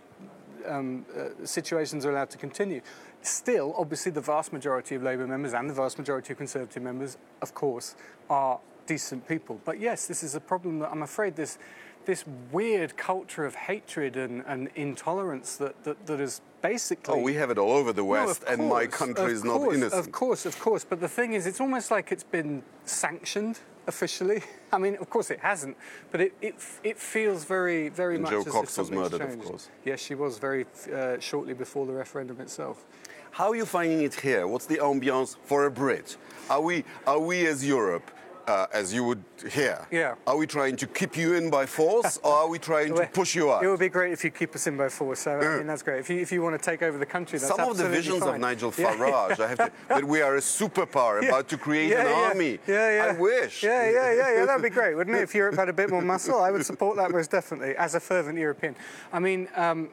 um, 0.67 1.07
uh, 1.17 1.47
situations 1.47 2.05
are 2.05 2.11
allowed 2.11 2.31
to 2.31 2.39
continue. 2.39 2.81
Still, 3.23 3.75
obviously, 3.77 4.13
the 4.13 4.21
vast 4.21 4.53
majority 4.53 4.95
of 4.95 5.03
Labour 5.03 5.27
members 5.27 5.53
and 5.53 5.69
the 5.69 5.75
vast 5.75 5.99
majority 5.99 6.33
of 6.33 6.39
Conservative 6.39 6.83
members, 6.83 7.17
of 7.43 7.55
course, 7.55 7.95
are 8.29 8.61
decent 8.87 9.27
people. 9.27 9.61
But 9.65 9.81
yes, 9.81 10.07
this 10.07 10.23
is 10.23 10.35
a 10.35 10.41
problem 10.41 10.79
that 10.81 10.91
I'm 10.91 11.03
afraid 11.03 11.37
this 11.37 11.59
this 12.07 12.25
weird 12.53 12.97
culture 12.97 13.45
of 13.45 13.55
hatred 13.55 14.17
and, 14.17 14.43
and 14.47 14.71
intolerance 14.75 15.57
that, 15.57 15.85
that, 15.85 16.07
that 16.07 16.21
is 16.21 16.41
basically 16.63 17.15
Oh, 17.15 17.23
we 17.23 17.35
have 17.35 17.51
it 17.51 17.59
all 17.59 17.73
over 17.73 17.93
the 17.93 18.03
no, 18.03 18.09
West, 18.09 18.45
and 18.49 18.69
my 18.69 18.87
country 18.87 19.33
is 19.33 19.45
not 19.45 19.61
innocent. 19.63 19.93
Of 19.93 20.13
course, 20.13 20.47
of 20.47 20.59
course. 20.59 20.85
But 20.85 21.01
the 21.01 21.09
thing 21.09 21.35
is, 21.35 21.47
it's 21.47 21.61
almost 21.61 21.91
like 21.91 22.13
it's 22.13 22.25
been 22.25 22.63
sanctioned 22.85 23.61
officially. 23.87 24.43
I 24.73 24.79
mean, 24.79 24.97
of 24.97 25.11
course 25.11 25.31
it 25.31 25.41
hasn't, 25.41 25.77
but 26.11 26.21
it, 26.21 26.35
it, 26.41 26.55
it 26.83 26.99
feels 26.99 27.45
very, 27.45 27.89
very 27.89 28.15
And 28.15 28.23
much 28.23 28.33
Jo 28.33 28.41
as 28.41 28.47
if 28.47 28.53
Cox 28.53 28.67
was 28.79 28.89
something's 28.89 29.13
murdered, 29.13 29.21
of 29.23 29.45
course. 29.45 29.69
Yes, 29.85 30.01
she 30.01 30.15
was 30.15 30.39
very 30.39 30.67
uh, 30.95 31.19
shortly 31.19 31.55
before 31.55 31.87
the 31.87 31.93
referendum 31.93 32.41
itself. 32.41 32.85
How 33.31 33.51
are 33.51 33.57
you 33.57 33.67
finding 33.67 34.03
it 34.03 34.15
here? 34.15 34.47
What's 34.47 34.67
the 34.67 34.79
ambiance 34.79 35.37
for 35.45 35.67
a 35.67 35.71
Brit? 35.71 36.17
Are 36.49 36.61
we, 36.61 36.85
are 37.07 37.21
we 37.21 37.47
as 37.47 37.67
Europe, 37.67 38.11
uh, 38.47 38.67
as 38.73 38.93
you 38.95 39.05
would 39.05 39.23
hear, 39.51 39.87
Yeah. 39.91 40.15
are 40.27 40.37
we 40.37 40.47
trying 40.47 40.77
to 40.77 40.87
keep 40.87 41.17
you 41.17 41.35
in 41.35 41.51
by 41.51 41.67
force 41.67 42.19
or 42.23 42.33
are 42.33 42.49
we 42.49 42.59
trying 42.59 42.95
to 42.95 43.07
push 43.13 43.35
you 43.35 43.53
out? 43.53 43.65
It 43.65 43.69
would 43.69 43.81
be 43.81 43.89
great 43.89 44.13
if 44.13 44.25
you 44.25 44.31
keep 44.31 44.55
us 44.55 44.67
in 44.67 44.77
by 44.77 44.89
force. 44.89 45.21
So 45.21 45.39
I 45.39 45.59
mean, 45.59 45.67
that's 45.67 45.83
great. 45.83 46.01
If 46.01 46.11
you, 46.11 46.19
if 46.21 46.31
you 46.33 46.43
want 46.43 46.61
to 46.61 46.71
take 46.71 46.83
over 46.83 46.99
the 46.99 47.07
country, 47.07 47.39
that's 47.39 47.55
Some 47.55 47.69
of 47.69 47.77
the 47.77 47.89
visions 47.89 48.21
fine. 48.21 48.35
of 48.37 48.41
Nigel 48.41 48.73
Yeah. 48.77 48.95
Farage, 48.95 49.41
I 49.41 49.49
have 49.49 49.59
to, 49.59 49.73
that 49.89 50.05
we 50.05 50.21
are 50.23 50.37
a 50.37 50.41
superpower 50.41 51.27
about 51.27 51.49
to 51.49 51.59
create 51.59 51.91
Yeah, 51.91 52.01
an 52.03 52.07
yeah. 52.07 52.29
army. 52.29 52.59
Yeah, 52.67 52.97
yeah. 52.97 53.13
I 53.17 53.19
wish. 53.19 53.63
Yeah, 53.63 53.91
yeah, 53.91 54.13
yeah, 54.13 54.35
yeah. 54.39 54.45
That'd 54.47 54.63
be 54.63 54.71
great, 54.71 54.95
wouldn't 54.95 55.17
it? 55.17 55.23
If 55.23 55.35
Europe 55.35 55.57
had 55.57 55.69
a 55.69 55.73
bit 55.73 55.91
more 55.91 56.03
muscle, 56.15 56.41
I 56.41 56.51
would 56.51 56.65
support 56.65 56.97
that 56.97 57.11
most 57.11 57.31
definitely 57.31 57.77
as 57.77 57.95
a 57.95 58.01
fervent 58.01 58.39
European. 58.39 58.77
I 59.13 59.19
mean, 59.19 59.49
um, 59.57 59.89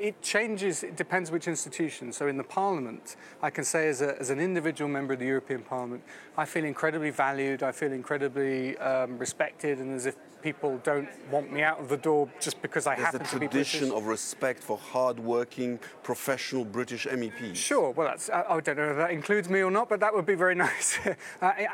it 0.00 0.22
changes. 0.22 0.84
It 0.84 0.94
depends 0.96 1.30
which 1.32 1.48
institution. 1.48 2.12
So 2.12 2.28
in 2.28 2.36
the 2.36 2.44
Parliament, 2.44 3.16
I 3.42 3.50
can 3.50 3.64
say 3.64 3.88
as, 3.88 4.00
a, 4.00 4.16
as 4.20 4.30
an 4.30 4.38
individual 4.38 4.88
member 4.88 5.14
of 5.14 5.18
the 5.18 5.26
European 5.26 5.62
Parliament, 5.62 6.02
I 6.36 6.44
feel 6.44 6.64
incredibly 6.64 7.10
valued. 7.10 7.64
I 7.64 7.72
feel 7.72 7.87
incredibly 7.92 8.76
um, 8.78 9.18
respected, 9.18 9.78
and 9.78 9.94
as 9.94 10.06
if 10.06 10.16
people 10.42 10.80
don't 10.84 11.08
want 11.30 11.52
me 11.52 11.62
out 11.62 11.80
of 11.80 11.88
the 11.88 11.96
door 11.96 12.28
just 12.40 12.62
because 12.62 12.86
I 12.86 12.94
There's 12.94 13.06
happen 13.06 13.26
to 13.26 13.40
be 13.40 13.46
British. 13.46 13.74
a 13.74 13.78
tradition 13.78 13.96
of 13.96 14.06
respect 14.06 14.62
for 14.62 14.78
hard-working, 14.78 15.80
professional 16.02 16.64
British 16.64 17.06
MEPs. 17.06 17.56
Sure. 17.56 17.90
Well, 17.90 18.08
that's, 18.08 18.30
I, 18.30 18.44
I 18.48 18.60
don't 18.60 18.76
know 18.76 18.90
if 18.90 18.96
that 18.96 19.10
includes 19.10 19.48
me 19.48 19.60
or 19.60 19.70
not, 19.70 19.88
but 19.88 20.00
that 20.00 20.14
would 20.14 20.26
be 20.26 20.34
very 20.34 20.54
nice. 20.68 20.98
uh, 21.06 21.14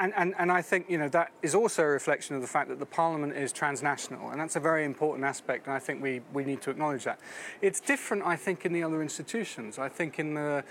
and, 0.01 0.13
and, 0.17 0.35
and 0.39 0.51
I 0.51 0.63
think 0.63 0.89
you 0.89 0.99
know 0.99 1.09
that 1.11 1.33
is 1.43 1.55
also 1.55 1.83
a 1.83 1.87
reflection 1.87 2.37
of 2.37 2.43
the 2.43 2.49
fact 2.49 2.69
that 2.69 2.79
the 2.79 2.87
Parliament 2.87 3.37
is 3.37 3.53
transnational, 3.53 4.31
and 4.31 4.41
that's 4.41 4.57
a 4.57 4.61
very 4.61 4.85
important 4.85 5.25
aspect. 5.25 5.67
And 5.67 5.75
I 5.75 5.79
think 5.79 6.03
we, 6.03 6.21
we 6.33 6.45
need 6.45 6.63
to 6.63 6.71
acknowledge 6.71 7.05
that. 7.05 7.21
It's 7.61 7.81
different, 7.81 8.25
I 8.25 8.37
think, 8.37 8.65
in 8.65 8.73
the 8.73 8.83
other 8.83 9.03
institutions. 9.03 9.79
I 9.79 9.89
think 9.89 10.19
in 10.19 10.35
the 10.35 10.65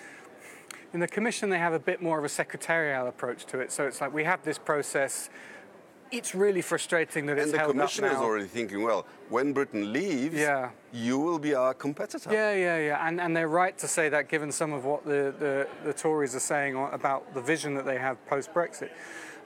in 0.93 0.99
the 0.99 1.07
Commission 1.07 1.49
they 1.49 1.57
have 1.57 1.73
a 1.73 1.79
bit 1.79 2.01
more 2.01 2.19
of 2.19 2.23
a 2.23 2.29
secretarial 2.29 3.07
approach 3.07 3.45
to 3.47 3.59
it. 3.59 3.71
So 3.71 3.85
it's 3.85 3.99
like 3.99 4.13
we 4.13 4.23
have 4.23 4.43
this 4.43 4.57
process. 4.57 5.29
It's 6.11 6.35
really 6.35 6.61
frustrating 6.61 7.25
that 7.25 7.39
it's 7.39 7.51
held 7.51 7.71
up 7.71 7.75
now. 7.75 7.81
And 7.81 7.81
the 7.81 7.81
held 7.81 7.91
Commissioner 7.91 8.07
is 8.11 8.17
already 8.17 8.45
thinking, 8.45 8.83
well, 8.83 9.07
when 9.29 9.51
Britain 9.51 9.91
leaves, 9.91 10.35
Yeah. 10.35 10.69
you 10.91 11.17
will 11.17 11.39
be 11.39 11.55
our 11.55 11.73
competitor. 11.73 12.31
Yeah, 12.31 12.53
yeah, 12.53 12.77
yeah. 12.77 13.07
And, 13.07 13.19
and 13.19 13.35
they're 13.35 13.47
right 13.47 13.75
to 13.79 13.87
say 13.87 14.09
that 14.09 14.29
given 14.29 14.51
some 14.51 14.73
of 14.73 14.85
what 14.85 15.03
the, 15.05 15.33
the, 15.39 15.67
the 15.83 15.93
Tories 15.93 16.35
are 16.35 16.39
saying 16.39 16.75
about 16.91 17.33
the 17.33 17.41
vision 17.41 17.73
that 17.73 17.85
they 17.85 17.97
have 17.97 18.23
post 18.27 18.53
Brexit. 18.53 18.91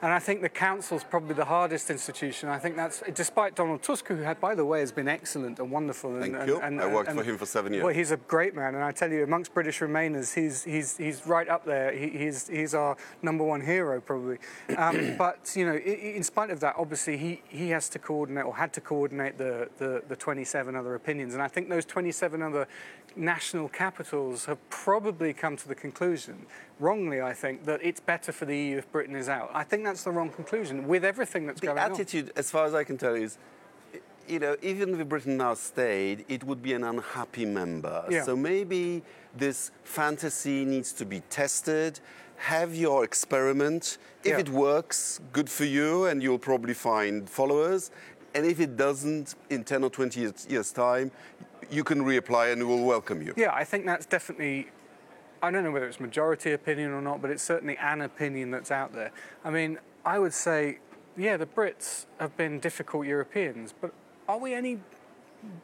And 0.00 0.12
I 0.12 0.20
think 0.20 0.42
the 0.42 0.48
council's 0.48 1.02
probably 1.02 1.34
the 1.34 1.44
hardest 1.44 1.90
institution. 1.90 2.48
I 2.48 2.58
think 2.58 2.76
that's, 2.76 3.02
despite 3.14 3.56
Donald 3.56 3.82
Tusk, 3.82 4.06
who, 4.06 4.16
had, 4.16 4.40
by 4.40 4.54
the 4.54 4.64
way, 4.64 4.78
has 4.80 4.92
been 4.92 5.08
excellent 5.08 5.58
and 5.58 5.70
wonderful. 5.72 6.12
And, 6.12 6.22
Thank 6.22 6.36
and, 6.36 6.48
you. 6.48 6.60
And, 6.60 6.80
I 6.80 6.86
worked 6.86 7.10
for 7.10 7.22
him 7.24 7.36
for 7.36 7.46
seven 7.46 7.72
years. 7.72 7.84
Well, 7.84 7.94
he's 7.94 8.12
a 8.12 8.16
great 8.16 8.54
man. 8.54 8.76
And 8.76 8.84
I 8.84 8.92
tell 8.92 9.10
you, 9.10 9.24
amongst 9.24 9.52
British 9.52 9.80
Remainers, 9.80 10.32
he's, 10.34 10.62
he's, 10.62 10.96
he's 10.96 11.26
right 11.26 11.48
up 11.48 11.64
there. 11.64 11.92
He, 11.92 12.10
he's, 12.10 12.46
he's 12.46 12.74
our 12.74 12.96
number 13.22 13.42
one 13.42 13.60
hero, 13.60 14.00
probably. 14.00 14.38
Um, 14.76 15.16
but, 15.18 15.52
you 15.56 15.66
know, 15.66 15.76
in 15.76 16.22
spite 16.22 16.50
of 16.50 16.60
that, 16.60 16.76
obviously, 16.78 17.16
he, 17.16 17.42
he 17.48 17.70
has 17.70 17.88
to 17.88 17.98
coordinate 17.98 18.44
or 18.44 18.54
had 18.54 18.72
to 18.74 18.80
coordinate 18.80 19.36
the, 19.36 19.68
the, 19.78 20.02
the 20.08 20.16
27 20.16 20.76
other 20.76 20.94
opinions. 20.94 21.34
And 21.34 21.42
I 21.42 21.48
think 21.48 21.68
those 21.68 21.84
27 21.84 22.40
other 22.40 22.68
national 23.16 23.68
capitals 23.68 24.44
have 24.44 24.58
probably 24.70 25.32
come 25.32 25.56
to 25.56 25.66
the 25.66 25.74
conclusion, 25.74 26.46
wrongly, 26.78 27.20
I 27.20 27.32
think, 27.32 27.64
that 27.64 27.80
it's 27.82 28.00
better 28.00 28.32
for 28.32 28.44
the 28.44 28.56
EU 28.56 28.78
if 28.78 28.90
Britain 28.92 29.16
is 29.16 29.28
out. 29.28 29.50
I 29.54 29.64
think 29.64 29.84
that's 29.84 30.04
the 30.04 30.10
wrong 30.10 30.30
conclusion 30.30 30.86
with 30.86 31.04
everything 31.04 31.46
that's 31.46 31.60
the 31.60 31.68
going 31.68 31.78
on. 31.78 31.88
The 31.90 31.94
attitude, 31.94 32.32
as 32.36 32.50
far 32.50 32.66
as 32.66 32.74
I 32.74 32.84
can 32.84 32.96
tell, 32.96 33.14
is 33.14 33.38
you 34.28 34.38
know, 34.38 34.56
even 34.62 35.00
if 35.00 35.08
Britain 35.08 35.38
now 35.38 35.54
stayed, 35.54 36.24
it 36.28 36.44
would 36.44 36.62
be 36.62 36.74
an 36.74 36.84
unhappy 36.84 37.46
member. 37.46 38.04
Yeah. 38.10 38.24
So 38.24 38.36
maybe 38.36 39.02
this 39.34 39.70
fantasy 39.84 40.64
needs 40.64 40.92
to 40.94 41.06
be 41.06 41.20
tested. 41.30 42.00
Have 42.36 42.74
your 42.74 43.04
experiment. 43.04 43.98
If 44.22 44.32
Yeah. 44.32 44.38
it 44.38 44.48
works, 44.50 45.20
good 45.32 45.48
for 45.48 45.64
you, 45.64 46.04
and 46.04 46.22
you'll 46.22 46.38
probably 46.38 46.74
find 46.74 47.28
followers. 47.28 47.90
And 48.34 48.44
if 48.44 48.60
it 48.60 48.76
doesn't, 48.76 49.34
in 49.48 49.64
10 49.64 49.82
or 49.82 49.90
20 49.90 50.20
years, 50.20 50.46
years' 50.48 50.72
time, 50.72 51.10
you 51.70 51.82
can 51.82 52.04
reapply 52.04 52.52
and 52.52 52.68
we'll 52.68 52.84
welcome 52.84 53.22
you. 53.22 53.32
Yeah, 53.36 53.54
I 53.54 53.64
think 53.64 53.86
that's 53.86 54.06
definitely. 54.06 54.68
I 55.42 55.50
don't 55.50 55.62
know 55.62 55.70
whether 55.70 55.86
it's 55.86 56.00
majority 56.00 56.52
opinion 56.52 56.92
or 56.92 57.00
not, 57.00 57.22
but 57.22 57.30
it's 57.30 57.42
certainly 57.42 57.76
an 57.78 58.00
opinion 58.00 58.50
that's 58.50 58.70
out 58.70 58.92
there. 58.92 59.12
I 59.44 59.50
mean, 59.50 59.78
I 60.04 60.18
would 60.18 60.34
say, 60.34 60.78
yeah, 61.16 61.36
the 61.36 61.46
Brits 61.46 62.06
have 62.18 62.36
been 62.36 62.58
difficult 62.58 63.06
Europeans, 63.06 63.72
but 63.80 63.92
are 64.28 64.38
we 64.38 64.54
any 64.54 64.80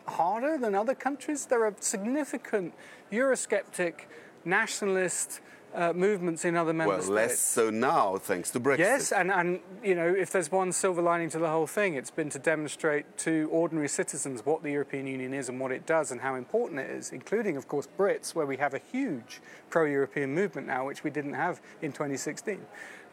harder 0.06 0.56
than 0.58 0.74
other 0.74 0.94
countries? 0.94 1.46
There 1.46 1.64
are 1.64 1.74
significant 1.80 2.74
Eurosceptic, 3.10 4.06
nationalist 4.44 5.40
uh, 5.74 5.92
movements 5.92 6.44
in 6.44 6.56
other 6.56 6.72
member 6.72 6.94
Well, 6.94 7.00
states. 7.02 7.10
less 7.10 7.38
so 7.38 7.70
now, 7.70 8.16
thanks 8.16 8.50
to 8.52 8.60
Brexit. 8.60 8.78
Yes, 8.78 9.12
and, 9.12 9.30
and 9.30 9.60
you 9.82 9.94
know, 9.94 10.06
if 10.06 10.30
there's 10.30 10.50
one 10.50 10.72
silver 10.72 11.02
lining 11.02 11.30
to 11.30 11.38
the 11.38 11.48
whole 11.48 11.66
thing, 11.66 11.94
it's 11.94 12.10
been 12.10 12.30
to 12.30 12.38
demonstrate 12.38 13.18
to 13.18 13.48
ordinary 13.50 13.88
citizens 13.88 14.46
what 14.46 14.62
the 14.62 14.70
European 14.70 15.06
Union 15.06 15.34
is 15.34 15.48
and 15.48 15.58
what 15.58 15.72
it 15.72 15.84
does 15.86 16.12
and 16.12 16.20
how 16.20 16.36
important 16.36 16.80
it 16.80 16.90
is, 16.90 17.10
including, 17.10 17.56
of 17.56 17.66
course, 17.68 17.88
Brits, 17.98 18.34
where 18.34 18.46
we 18.46 18.56
have 18.56 18.74
a 18.74 18.80
huge 18.92 19.40
pro-European 19.70 20.32
movement 20.32 20.66
now, 20.66 20.86
which 20.86 21.02
we 21.02 21.10
didn't 21.10 21.34
have 21.34 21.60
in 21.82 21.92
2016. 21.92 22.60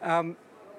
Um, 0.00 0.36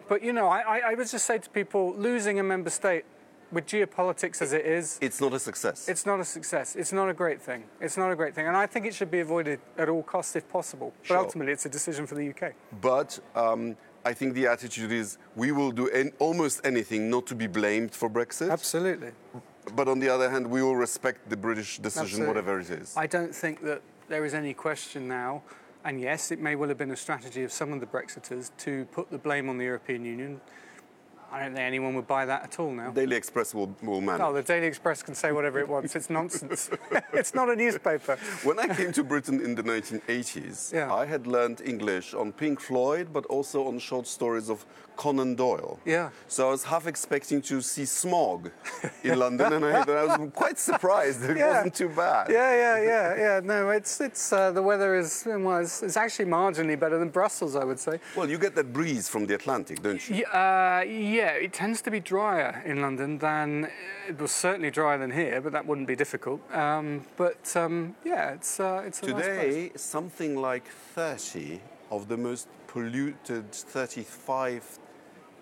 but 0.07 0.23
you 0.23 0.33
know, 0.33 0.47
I, 0.47 0.59
I, 0.59 0.91
I 0.91 0.93
would 0.95 1.07
just 1.09 1.25
say 1.25 1.37
to 1.37 1.49
people, 1.49 1.93
losing 1.97 2.39
a 2.39 2.43
member 2.43 2.69
state 2.69 3.05
with 3.53 3.65
geopolitics 3.67 4.41
as 4.41 4.51
it 4.51 4.65
is, 4.65 4.98
It's 5.01 5.22
not 5.22 5.33
a 5.33 5.39
success. 5.39 5.88
it's 5.88 6.05
not 6.05 6.19
a 6.19 6.25
success. 6.25 6.75
It's 6.75 6.91
not 6.91 7.07
a 7.10 7.13
great 7.13 7.41
thing. 7.41 7.63
It's 7.79 7.98
not 7.98 8.12
a 8.12 8.15
great 8.15 8.33
thing, 8.36 8.48
and 8.48 8.57
I 8.57 8.65
think 8.65 8.86
it 8.86 8.93
should 8.95 9.12
be 9.12 9.19
avoided 9.19 9.60
at 9.77 9.88
all 9.89 10.03
costs 10.03 10.36
if 10.36 10.48
possible. 10.50 10.93
But 11.01 11.07
Sure. 11.07 11.17
ultimately, 11.17 11.53
it's 11.53 11.65
a 11.65 11.69
decision 11.69 12.07
for 12.07 12.15
the 12.15 12.27
UK. 12.29 12.53
But 12.81 13.19
um, 13.36 13.77
I 14.05 14.13
think 14.13 14.33
the 14.33 14.48
attitude 14.48 14.91
is 14.91 15.17
we 15.36 15.51
will 15.51 15.72
do 15.72 15.89
almost 16.19 16.62
anything 16.65 17.10
not 17.10 17.27
to 17.27 17.36
be 17.36 17.48
blamed 17.48 17.93
for 17.93 18.10
Brexit. 18.10 18.51
Absolutely. 18.51 19.12
But 19.75 19.88
on 19.88 20.00
the 20.00 20.10
other 20.10 20.29
hand, 20.29 20.48
we 20.48 20.62
will 20.62 20.75
respect 20.75 21.29
the 21.29 21.38
British 21.38 21.77
decision, 21.79 22.03
Absolutely. 22.03 22.27
whatever 22.27 22.60
it 22.60 22.69
is. 22.69 22.93
I 22.98 23.07
don't 23.07 23.33
think 23.33 23.62
that 23.62 23.81
there 24.10 24.25
is 24.25 24.33
any 24.33 24.53
question 24.53 25.07
now, 25.07 25.43
and 25.86 26.01
yes, 26.01 26.31
it 26.31 26.39
may 26.39 26.55
well 26.55 26.67
have 26.69 26.77
been 26.77 26.91
a 26.91 26.98
strategy 26.98 27.43
of 27.43 27.51
some 27.51 27.72
of 27.72 27.79
the 27.79 27.86
Brexiters 27.86 28.51
to 28.57 28.86
put 28.91 29.10
the 29.10 29.17
blame 29.17 29.48
on 29.48 29.57
the 29.57 29.63
European 29.65 30.03
Union. 30.03 30.41
I 31.33 31.39
don't 31.39 31.55
think 31.55 31.65
anyone 31.65 31.95
would 31.95 32.05
buy 32.05 32.25
that 32.27 32.43
at 32.43 32.59
all 32.59 32.71
now. 32.71 32.91
Daily 32.91 33.15
Express 33.15 33.55
will, 33.55 33.75
will 33.81 34.01
manage. 34.01 34.21
Oh, 34.21 34.31
the 34.33 34.43
Daily 34.43 34.67
Express 34.67 35.01
can 35.01 35.15
say 35.15 35.31
whatever 35.31 35.59
it 35.59 35.67
wants. 35.67 35.95
It's 35.95 36.09
nonsense. 36.11 36.69
it's 37.13 37.33
not 37.33 37.49
a 37.49 37.55
newspaper. 37.55 38.17
When 38.43 38.59
I 38.59 38.67
came 38.75 38.91
to 38.93 39.03
Britain 39.03 39.41
in 39.43 39.55
the 39.55 39.63
1980s, 39.63 40.71
Yeah. 40.71 40.93
I 40.93 41.05
had 41.07 41.25
learned 41.25 41.59
English 41.65 42.13
on 42.13 42.33
Pink 42.33 42.59
Floyd, 42.59 43.07
but 43.11 43.25
also 43.25 43.65
on 43.67 43.79
short 43.79 44.05
stories 44.05 44.47
of 44.47 44.63
Conan 44.95 45.33
Doyle. 45.33 45.79
Yeah. 45.85 46.11
So 46.27 46.49
I 46.49 46.51
was 46.51 46.63
half 46.65 46.85
expecting 46.85 47.41
to 47.49 47.61
see 47.61 47.85
smog 47.85 48.51
in 49.03 49.17
London, 49.25 49.53
and 49.53 49.65
I, 49.65 49.81
I 49.81 50.03
was 50.17 50.29
quite 50.35 50.59
surprised 50.59 51.21
that 51.21 51.31
it 51.31 51.37
Yeah. 51.37 51.47
wasn't 51.55 51.73
too 51.73 51.89
bad. 51.89 52.29
Yeah, 52.29 52.51
yeah, 52.63 52.83
yeah, 52.83 53.15
yeah. 53.25 53.39
No, 53.43 53.69
it's 53.71 53.99
it's 54.01 54.31
uh, 54.31 54.51
the 54.51 54.61
weather 54.61 54.91
is 54.95 55.23
well, 55.25 55.57
it's, 55.65 55.81
it's 55.81 55.97
actually 55.97 56.29
marginally 56.29 56.77
better 56.79 56.99
than 56.99 57.09
Brussels, 57.09 57.55
I 57.55 57.63
would 57.69 57.79
say. 57.79 57.99
Well, 58.15 58.29
you 58.29 58.37
get 58.37 58.53
that 58.53 58.71
breeze 58.71 59.09
from 59.09 59.25
the 59.25 59.33
Atlantic, 59.33 59.81
don't 59.81 60.03
you? 60.07 60.23
Uh, 60.25 60.83
yeah, 60.87 61.23
it 61.32 61.53
tends 61.53 61.82
to 61.82 61.92
be 61.92 62.00
drier 62.00 62.62
in 62.65 62.82
London 62.82 63.18
than 63.20 63.70
it 64.08 64.20
was 64.20 64.32
certainly 64.32 64.72
drier 64.72 64.98
than 64.98 65.12
here, 65.12 65.42
but 65.42 65.51
that 65.53 65.65
wouldn't 65.65 65.88
be 65.88 65.96
difficult. 65.96 66.39
Um, 66.53 67.06
but 67.18 67.56
um, 67.56 67.96
yeah, 68.06 68.32
it's 68.34 68.60
uh, 68.60 68.84
it's 68.86 69.01
a 69.03 69.08
nice. 69.08 69.25
Today, 69.25 69.72
something 69.75 70.36
like 70.42 70.65
30 70.96 71.60
of 71.92 72.08
the 72.08 72.18
most 72.18 72.48
polluted 72.68 73.51
35 73.51 74.80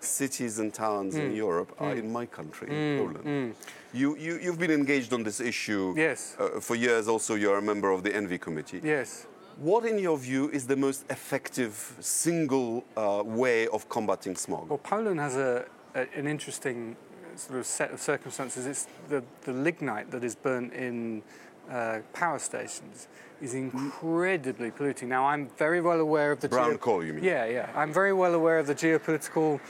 cities 0.00 0.58
and 0.58 0.74
towns 0.74 1.14
Hmm. 1.14 1.20
in 1.20 1.36
Europe 1.36 1.72
are 1.78 1.94
in 1.94 2.12
my 2.12 2.26
country, 2.26 2.66
in 2.68 2.98
Poland. 2.98 3.54
You, 3.94 4.16
you, 4.16 4.38
you've 4.42 4.58
been 4.58 4.70
engaged 4.72 5.12
on 5.12 5.22
this 5.22 5.40
issue 5.40 5.94
Yes. 5.96 6.34
uh, 6.38 6.60
for 6.60 6.74
years. 6.76 7.06
Also, 7.08 7.34
you're 7.36 7.58
a 7.58 7.62
member 7.62 7.90
of 7.90 8.02
the 8.02 8.10
ENVI 8.10 8.38
Committee. 8.40 8.80
Yes. 8.82 9.26
What, 9.58 9.84
in 9.84 9.98
your 9.98 10.18
view, 10.18 10.50
is 10.50 10.66
the 10.66 10.76
most 10.76 11.04
effective 11.10 11.96
single 12.00 12.84
uh, 12.96 13.22
way 13.24 13.66
of 13.68 13.88
combating 13.88 14.36
smog? 14.36 14.68
Well, 14.68 14.78
Poland 14.78 15.20
has 15.20 15.36
a, 15.36 15.66
a 15.94 16.06
an 16.16 16.26
interesting 16.26 16.96
sort 17.36 17.58
of 17.58 17.66
set 17.66 17.90
of 17.92 18.00
circumstances. 18.00 18.66
It's 18.66 18.86
the, 19.08 19.22
the 19.42 19.52
lignite 19.52 20.10
that 20.10 20.24
is 20.24 20.34
burnt 20.34 20.72
in 20.72 21.22
uh, 21.70 22.00
power 22.12 22.38
stations 22.38 23.08
is 23.40 23.54
incredibly 23.54 24.70
polluting. 24.70 25.08
Now, 25.08 25.26
I'm 25.26 25.48
very 25.56 25.80
well 25.80 26.00
aware 26.00 26.32
of 26.32 26.40
the 26.40 26.48
Brown 26.48 26.78
coal, 26.78 27.04
you 27.04 27.12
mean? 27.14 27.24
Yeah, 27.24 27.44
yeah. 27.46 27.70
I'm 27.74 27.92
very 27.92 28.12
well 28.12 28.34
aware 28.34 28.58
of 28.58 28.66
the 28.66 28.74
geopolitical 28.74 29.60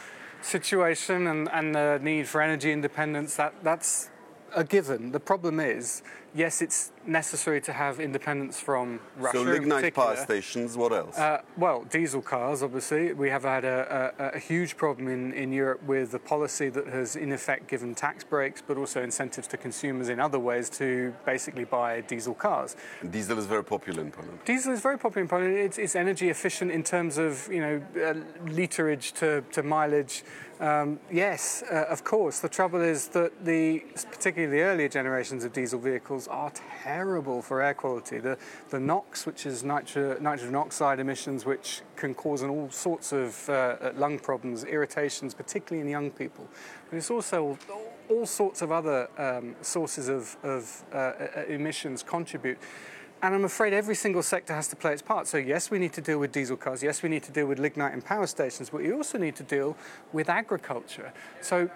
situation 0.42 1.26
and, 1.26 1.48
and 1.50 1.74
the 1.74 1.98
need 2.02 2.28
for 2.28 2.42
energy 2.42 2.72
independence. 2.72 3.36
That 3.36 3.54
that's 3.62 4.10
a 4.54 4.64
given. 4.64 5.12
The 5.12 5.20
problem 5.20 5.60
is, 5.60 6.02
yes, 6.34 6.62
it's 6.62 6.92
necessary 7.06 7.60
to 7.60 7.72
have 7.72 8.00
independence 8.00 8.60
from 8.60 9.00
Russia. 9.16 9.38
so, 9.38 9.42
in 9.42 9.48
lignite 9.48 9.94
power 9.94 10.16
stations, 10.16 10.76
what 10.76 10.92
else? 10.92 11.18
Uh, 11.18 11.42
well, 11.56 11.84
diesel 11.90 12.22
cars, 12.22 12.62
obviously. 12.62 13.12
We 13.12 13.30
have 13.30 13.42
had 13.42 13.64
a, 13.64 14.12
a, 14.18 14.36
a 14.36 14.38
huge 14.38 14.76
problem 14.76 15.08
in, 15.08 15.32
in 15.32 15.52
Europe 15.52 15.82
with 15.84 16.14
a 16.14 16.18
policy 16.18 16.68
that 16.70 16.86
has, 16.86 17.16
in 17.16 17.32
effect, 17.32 17.68
given 17.68 17.94
tax 17.94 18.24
breaks, 18.24 18.62
but 18.62 18.76
also 18.76 19.02
incentives 19.02 19.48
to 19.48 19.56
consumers 19.56 20.08
in 20.08 20.20
other 20.20 20.38
ways 20.38 20.70
to 20.70 21.14
basically 21.26 21.64
buy 21.64 22.00
diesel 22.02 22.34
cars. 22.34 22.76
Diesel 23.10 23.38
is 23.38 23.46
very 23.46 23.64
popular 23.64 24.02
in 24.02 24.10
Poland. 24.10 24.38
Diesel 24.44 24.72
is 24.72 24.80
very 24.80 24.98
popular 24.98 25.22
in 25.22 25.28
Poland. 25.28 25.56
It's, 25.56 25.78
it's 25.78 25.96
energy 25.96 26.30
efficient 26.30 26.70
in 26.70 26.82
terms 26.82 27.18
of, 27.18 27.48
you 27.50 27.60
know, 27.60 27.82
uh, 27.96 28.14
literage 28.48 29.12
to, 29.14 29.42
to 29.52 29.62
mileage. 29.62 30.22
Um, 30.62 31.00
yes, 31.10 31.64
uh, 31.72 31.86
of 31.88 32.04
course. 32.04 32.38
The 32.38 32.48
trouble 32.48 32.80
is 32.82 33.08
that 33.08 33.44
the, 33.44 33.80
particularly 34.12 34.56
the 34.56 34.62
earlier 34.62 34.88
generations 34.88 35.44
of 35.44 35.52
diesel 35.52 35.80
vehicles, 35.80 36.21
are 36.28 36.52
terrible 36.82 37.42
for 37.42 37.62
air 37.62 37.74
quality. 37.74 38.18
The, 38.18 38.38
the 38.70 38.80
NOx, 38.80 39.26
which 39.26 39.46
is 39.46 39.62
nitro, 39.64 40.18
nitrogen 40.20 40.54
oxide 40.54 41.00
emissions, 41.00 41.44
which 41.44 41.82
can 41.96 42.14
cause 42.14 42.42
all 42.42 42.70
sorts 42.70 43.12
of 43.12 43.48
uh, 43.48 43.92
lung 43.96 44.18
problems, 44.18 44.64
irritations, 44.64 45.34
particularly 45.34 45.80
in 45.80 45.88
young 45.90 46.10
people. 46.10 46.48
But 46.90 46.96
it's 46.96 47.10
also 47.10 47.58
all, 48.08 48.26
sorts 48.26 48.60
of 48.60 48.70
other 48.70 49.08
um, 49.16 49.56
sources 49.62 50.08
of, 50.08 50.36
of 50.42 50.84
uh, 50.92 50.96
uh, 50.96 51.44
emissions 51.48 52.02
contribute. 52.02 52.58
And 53.22 53.34
I'm 53.34 53.44
afraid 53.44 53.72
every 53.72 53.94
single 53.94 54.22
sector 54.22 54.52
has 54.52 54.66
to 54.68 54.76
play 54.76 54.92
its 54.92 55.00
part. 55.00 55.28
So, 55.28 55.38
yes, 55.38 55.70
we 55.70 55.78
need 55.78 55.92
to 55.92 56.00
deal 56.00 56.18
with 56.18 56.32
diesel 56.32 56.56
cars. 56.56 56.82
Yes, 56.82 57.02
we 57.02 57.08
need 57.08 57.22
to 57.22 57.32
deal 57.32 57.46
with 57.46 57.60
lignite 57.60 57.94
in 57.94 58.02
power 58.02 58.26
stations. 58.26 58.70
But 58.70 58.82
we 58.82 58.92
also 58.92 59.16
need 59.16 59.36
to 59.36 59.44
deal 59.44 59.76
with 60.12 60.28
agriculture. 60.28 61.12
So, 61.40 61.70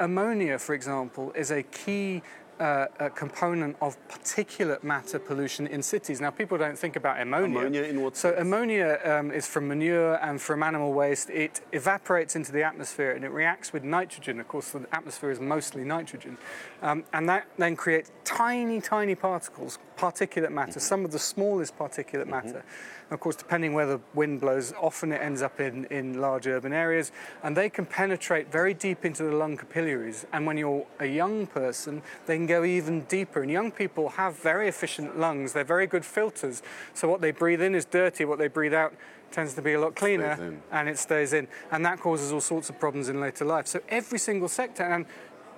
ammonia, 0.00 0.58
for 0.58 0.74
example, 0.74 1.32
is 1.32 1.50
a 1.50 1.62
key 1.62 2.22
uh, 2.60 2.86
a 2.98 3.10
component 3.10 3.76
of 3.80 3.96
particulate 4.08 4.82
matter 4.82 5.18
pollution 5.18 5.66
in 5.66 5.82
cities. 5.82 6.20
Now, 6.20 6.30
people 6.30 6.58
don't 6.58 6.78
think 6.78 6.96
about 6.96 7.20
ammonia. 7.20 7.60
Ammonia 7.60 7.82
in 7.84 8.02
what 8.02 8.16
So, 8.16 8.30
sense? 8.30 8.40
ammonia 8.40 8.98
um, 9.04 9.30
is 9.30 9.46
from 9.46 9.68
manure 9.68 10.14
and 10.22 10.40
from 10.40 10.62
animal 10.62 10.92
waste. 10.92 11.30
It 11.30 11.60
evaporates 11.72 12.36
into 12.36 12.52
the 12.52 12.62
atmosphere 12.62 13.12
and 13.12 13.24
it 13.24 13.30
reacts 13.30 13.72
with 13.72 13.84
nitrogen. 13.84 14.40
Of 14.40 14.48
course, 14.48 14.70
the 14.70 14.86
atmosphere 14.92 15.30
is 15.30 15.40
mostly 15.40 15.84
nitrogen. 15.84 16.36
Um, 16.82 17.04
and 17.12 17.28
that 17.28 17.46
then 17.58 17.76
creates 17.76 18.10
tiny, 18.24 18.80
tiny 18.80 19.14
particles, 19.14 19.78
particulate 19.96 20.50
matter, 20.52 20.80
some 20.80 21.04
of 21.04 21.12
the 21.12 21.18
smallest 21.18 21.78
particulate 21.78 22.26
matter. 22.26 22.64
Of 23.10 23.20
course, 23.20 23.36
depending 23.36 23.72
where 23.72 23.86
the 23.86 24.00
wind 24.14 24.40
blows, 24.40 24.74
often 24.80 25.12
it 25.12 25.22
ends 25.22 25.40
up 25.40 25.60
in, 25.60 25.86
in 25.86 26.20
large 26.20 26.46
urban 26.46 26.74
areas, 26.74 27.10
and 27.42 27.56
they 27.56 27.70
can 27.70 27.86
penetrate 27.86 28.52
very 28.52 28.74
deep 28.74 29.04
into 29.04 29.22
the 29.22 29.32
lung 29.32 29.56
capillaries. 29.56 30.26
And 30.32 30.46
when 30.46 30.58
you're 30.58 30.86
a 31.00 31.06
young 31.06 31.46
person, 31.46 32.02
they 32.26 32.36
can 32.36 32.46
go 32.46 32.64
even 32.64 33.02
deeper. 33.02 33.42
And 33.42 33.50
young 33.50 33.70
people 33.70 34.10
have 34.10 34.36
very 34.38 34.68
efficient 34.68 35.18
lungs, 35.18 35.54
they're 35.54 35.64
very 35.64 35.86
good 35.86 36.04
filters. 36.04 36.62
So 36.92 37.08
what 37.08 37.20
they 37.22 37.30
breathe 37.30 37.62
in 37.62 37.74
is 37.74 37.86
dirty, 37.86 38.26
what 38.26 38.38
they 38.38 38.48
breathe 38.48 38.74
out 38.74 38.94
tends 39.30 39.54
to 39.54 39.62
be 39.62 39.74
a 39.74 39.80
lot 39.80 39.94
cleaner 39.94 40.58
and 40.70 40.88
it 40.88 40.98
stays 40.98 41.32
in. 41.32 41.48
And 41.70 41.84
that 41.84 42.00
causes 42.00 42.32
all 42.32 42.40
sorts 42.40 42.70
of 42.70 42.78
problems 42.78 43.08
in 43.08 43.20
later 43.20 43.44
life. 43.44 43.66
So 43.66 43.80
every 43.88 44.18
single 44.18 44.48
sector, 44.48 44.82
and 44.82 45.06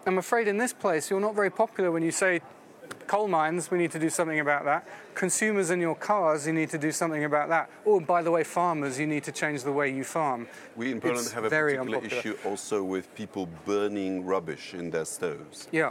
I'm 0.06 0.18
afraid 0.18 0.48
in 0.48 0.56
this 0.56 0.72
place, 0.72 1.10
you're 1.10 1.20
not 1.20 1.34
very 1.34 1.50
popular 1.50 1.90
when 1.90 2.02
you 2.02 2.10
say 2.10 2.40
coal 3.06 3.28
mines, 3.28 3.70
we 3.70 3.78
need 3.78 3.90
to 3.92 3.98
do 3.98 4.08
something 4.10 4.40
about 4.40 4.64
that. 4.64 4.86
Consumers 5.14 5.70
in 5.70 5.80
your 5.80 5.94
cars, 5.96 6.46
you 6.46 6.52
need 6.52 6.70
to 6.70 6.78
do 6.78 6.92
something 6.92 7.24
about 7.24 7.48
that. 7.48 7.68
Oh, 7.84 7.98
and 7.98 8.06
by 8.06 8.22
the 8.22 8.30
way, 8.30 8.44
farmers, 8.44 8.98
you 8.98 9.06
need 9.06 9.24
to 9.24 9.32
change 9.32 9.62
the 9.64 9.72
way 9.72 9.92
you 9.92 10.04
farm. 10.04 10.46
We 10.76 10.92
in 10.92 11.00
Poland 11.00 11.18
It's 11.20 11.32
have 11.32 11.44
a 11.44 11.50
particular 11.50 11.80
unpopular. 11.98 12.20
issue 12.20 12.36
also 12.44 12.82
with 12.84 13.12
people 13.14 13.48
burning 13.66 14.24
rubbish 14.24 14.74
in 14.74 14.90
their 14.90 15.04
stoves. 15.04 15.68
Yeah. 15.72 15.90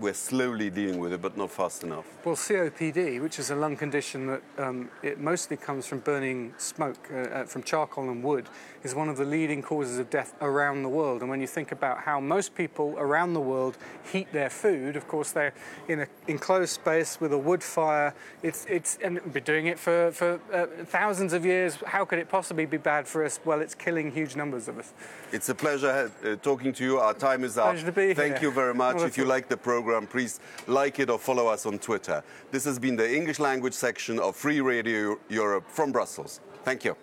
We're 0.00 0.14
slowly 0.14 0.70
dealing 0.70 0.98
with 0.98 1.12
it, 1.12 1.22
but 1.22 1.36
not 1.36 1.50
fast 1.50 1.84
enough. 1.84 2.04
Well, 2.24 2.34
COPD, 2.34 3.22
which 3.22 3.38
is 3.38 3.50
a 3.50 3.54
lung 3.54 3.76
condition 3.76 4.26
that 4.26 4.42
um, 4.58 4.90
it 5.02 5.20
mostly 5.20 5.56
comes 5.56 5.86
from 5.86 6.00
burning 6.00 6.52
smoke 6.58 6.98
uh, 7.12 7.16
uh, 7.16 7.44
from 7.44 7.62
charcoal 7.62 8.10
and 8.10 8.22
wood, 8.24 8.48
is 8.82 8.94
one 8.94 9.08
of 9.08 9.16
the 9.16 9.24
leading 9.24 9.62
causes 9.62 9.98
of 9.98 10.10
death 10.10 10.34
around 10.40 10.82
the 10.82 10.88
world. 10.88 11.20
And 11.20 11.30
when 11.30 11.40
you 11.40 11.46
think 11.46 11.70
about 11.70 12.00
how 12.00 12.18
most 12.18 12.54
people 12.54 12.94
around 12.98 13.34
the 13.34 13.40
world 13.40 13.78
heat 14.12 14.32
their 14.32 14.50
food, 14.50 14.96
of 14.96 15.06
course 15.06 15.30
they're 15.30 15.54
in 15.88 16.00
an 16.00 16.08
enclosed 16.26 16.72
space 16.72 17.20
with 17.20 17.32
a 17.32 17.38
wood 17.38 17.62
fire. 17.62 18.14
It's 18.42 18.66
it's 18.68 18.98
and 19.02 19.20
we've 19.20 19.32
been 19.32 19.44
doing 19.44 19.66
it 19.66 19.78
for 19.78 20.10
for 20.10 20.40
uh, 20.52 20.66
thousands 20.86 21.32
of 21.32 21.46
years. 21.46 21.76
How 21.86 22.04
could 22.04 22.18
it 22.18 22.28
possibly 22.28 22.66
be 22.66 22.78
bad 22.78 23.06
for 23.06 23.24
us? 23.24 23.38
Well, 23.44 23.60
it's 23.60 23.74
killing 23.74 24.10
huge 24.10 24.34
numbers 24.34 24.66
of 24.66 24.78
us. 24.78 24.92
It's 25.30 25.48
a 25.48 25.54
pleasure 25.54 26.10
uh, 26.24 26.36
talking 26.36 26.72
to 26.72 26.84
you. 26.84 26.98
Our 26.98 27.14
time 27.14 27.44
is 27.44 27.56
up. 27.58 27.70
Pleasure 27.70 27.86
to 27.86 27.92
be 27.92 28.14
Thank 28.14 28.38
here. 28.38 28.48
you 28.48 28.54
very 28.54 28.74
much. 28.74 28.96
Well, 28.96 29.06
if 29.06 29.16
you 29.16 29.24
like 29.24 29.48
the 29.48 29.56
program, 29.84 30.06
please 30.06 30.40
like 30.66 30.98
it 30.98 31.10
or 31.10 31.18
follow 31.18 31.46
us 31.46 31.66
on 31.66 31.78
Twitter. 31.78 32.24
This 32.50 32.64
has 32.64 32.78
been 32.78 32.96
the 32.96 33.14
English 33.14 33.38
language 33.38 33.74
section 33.74 34.18
of 34.18 34.34
Free 34.34 34.62
Radio 34.62 35.18
Europe 35.28 35.68
from 35.68 35.92
Brussels. 35.92 36.40
Thank 36.64 36.84
you. 36.84 36.96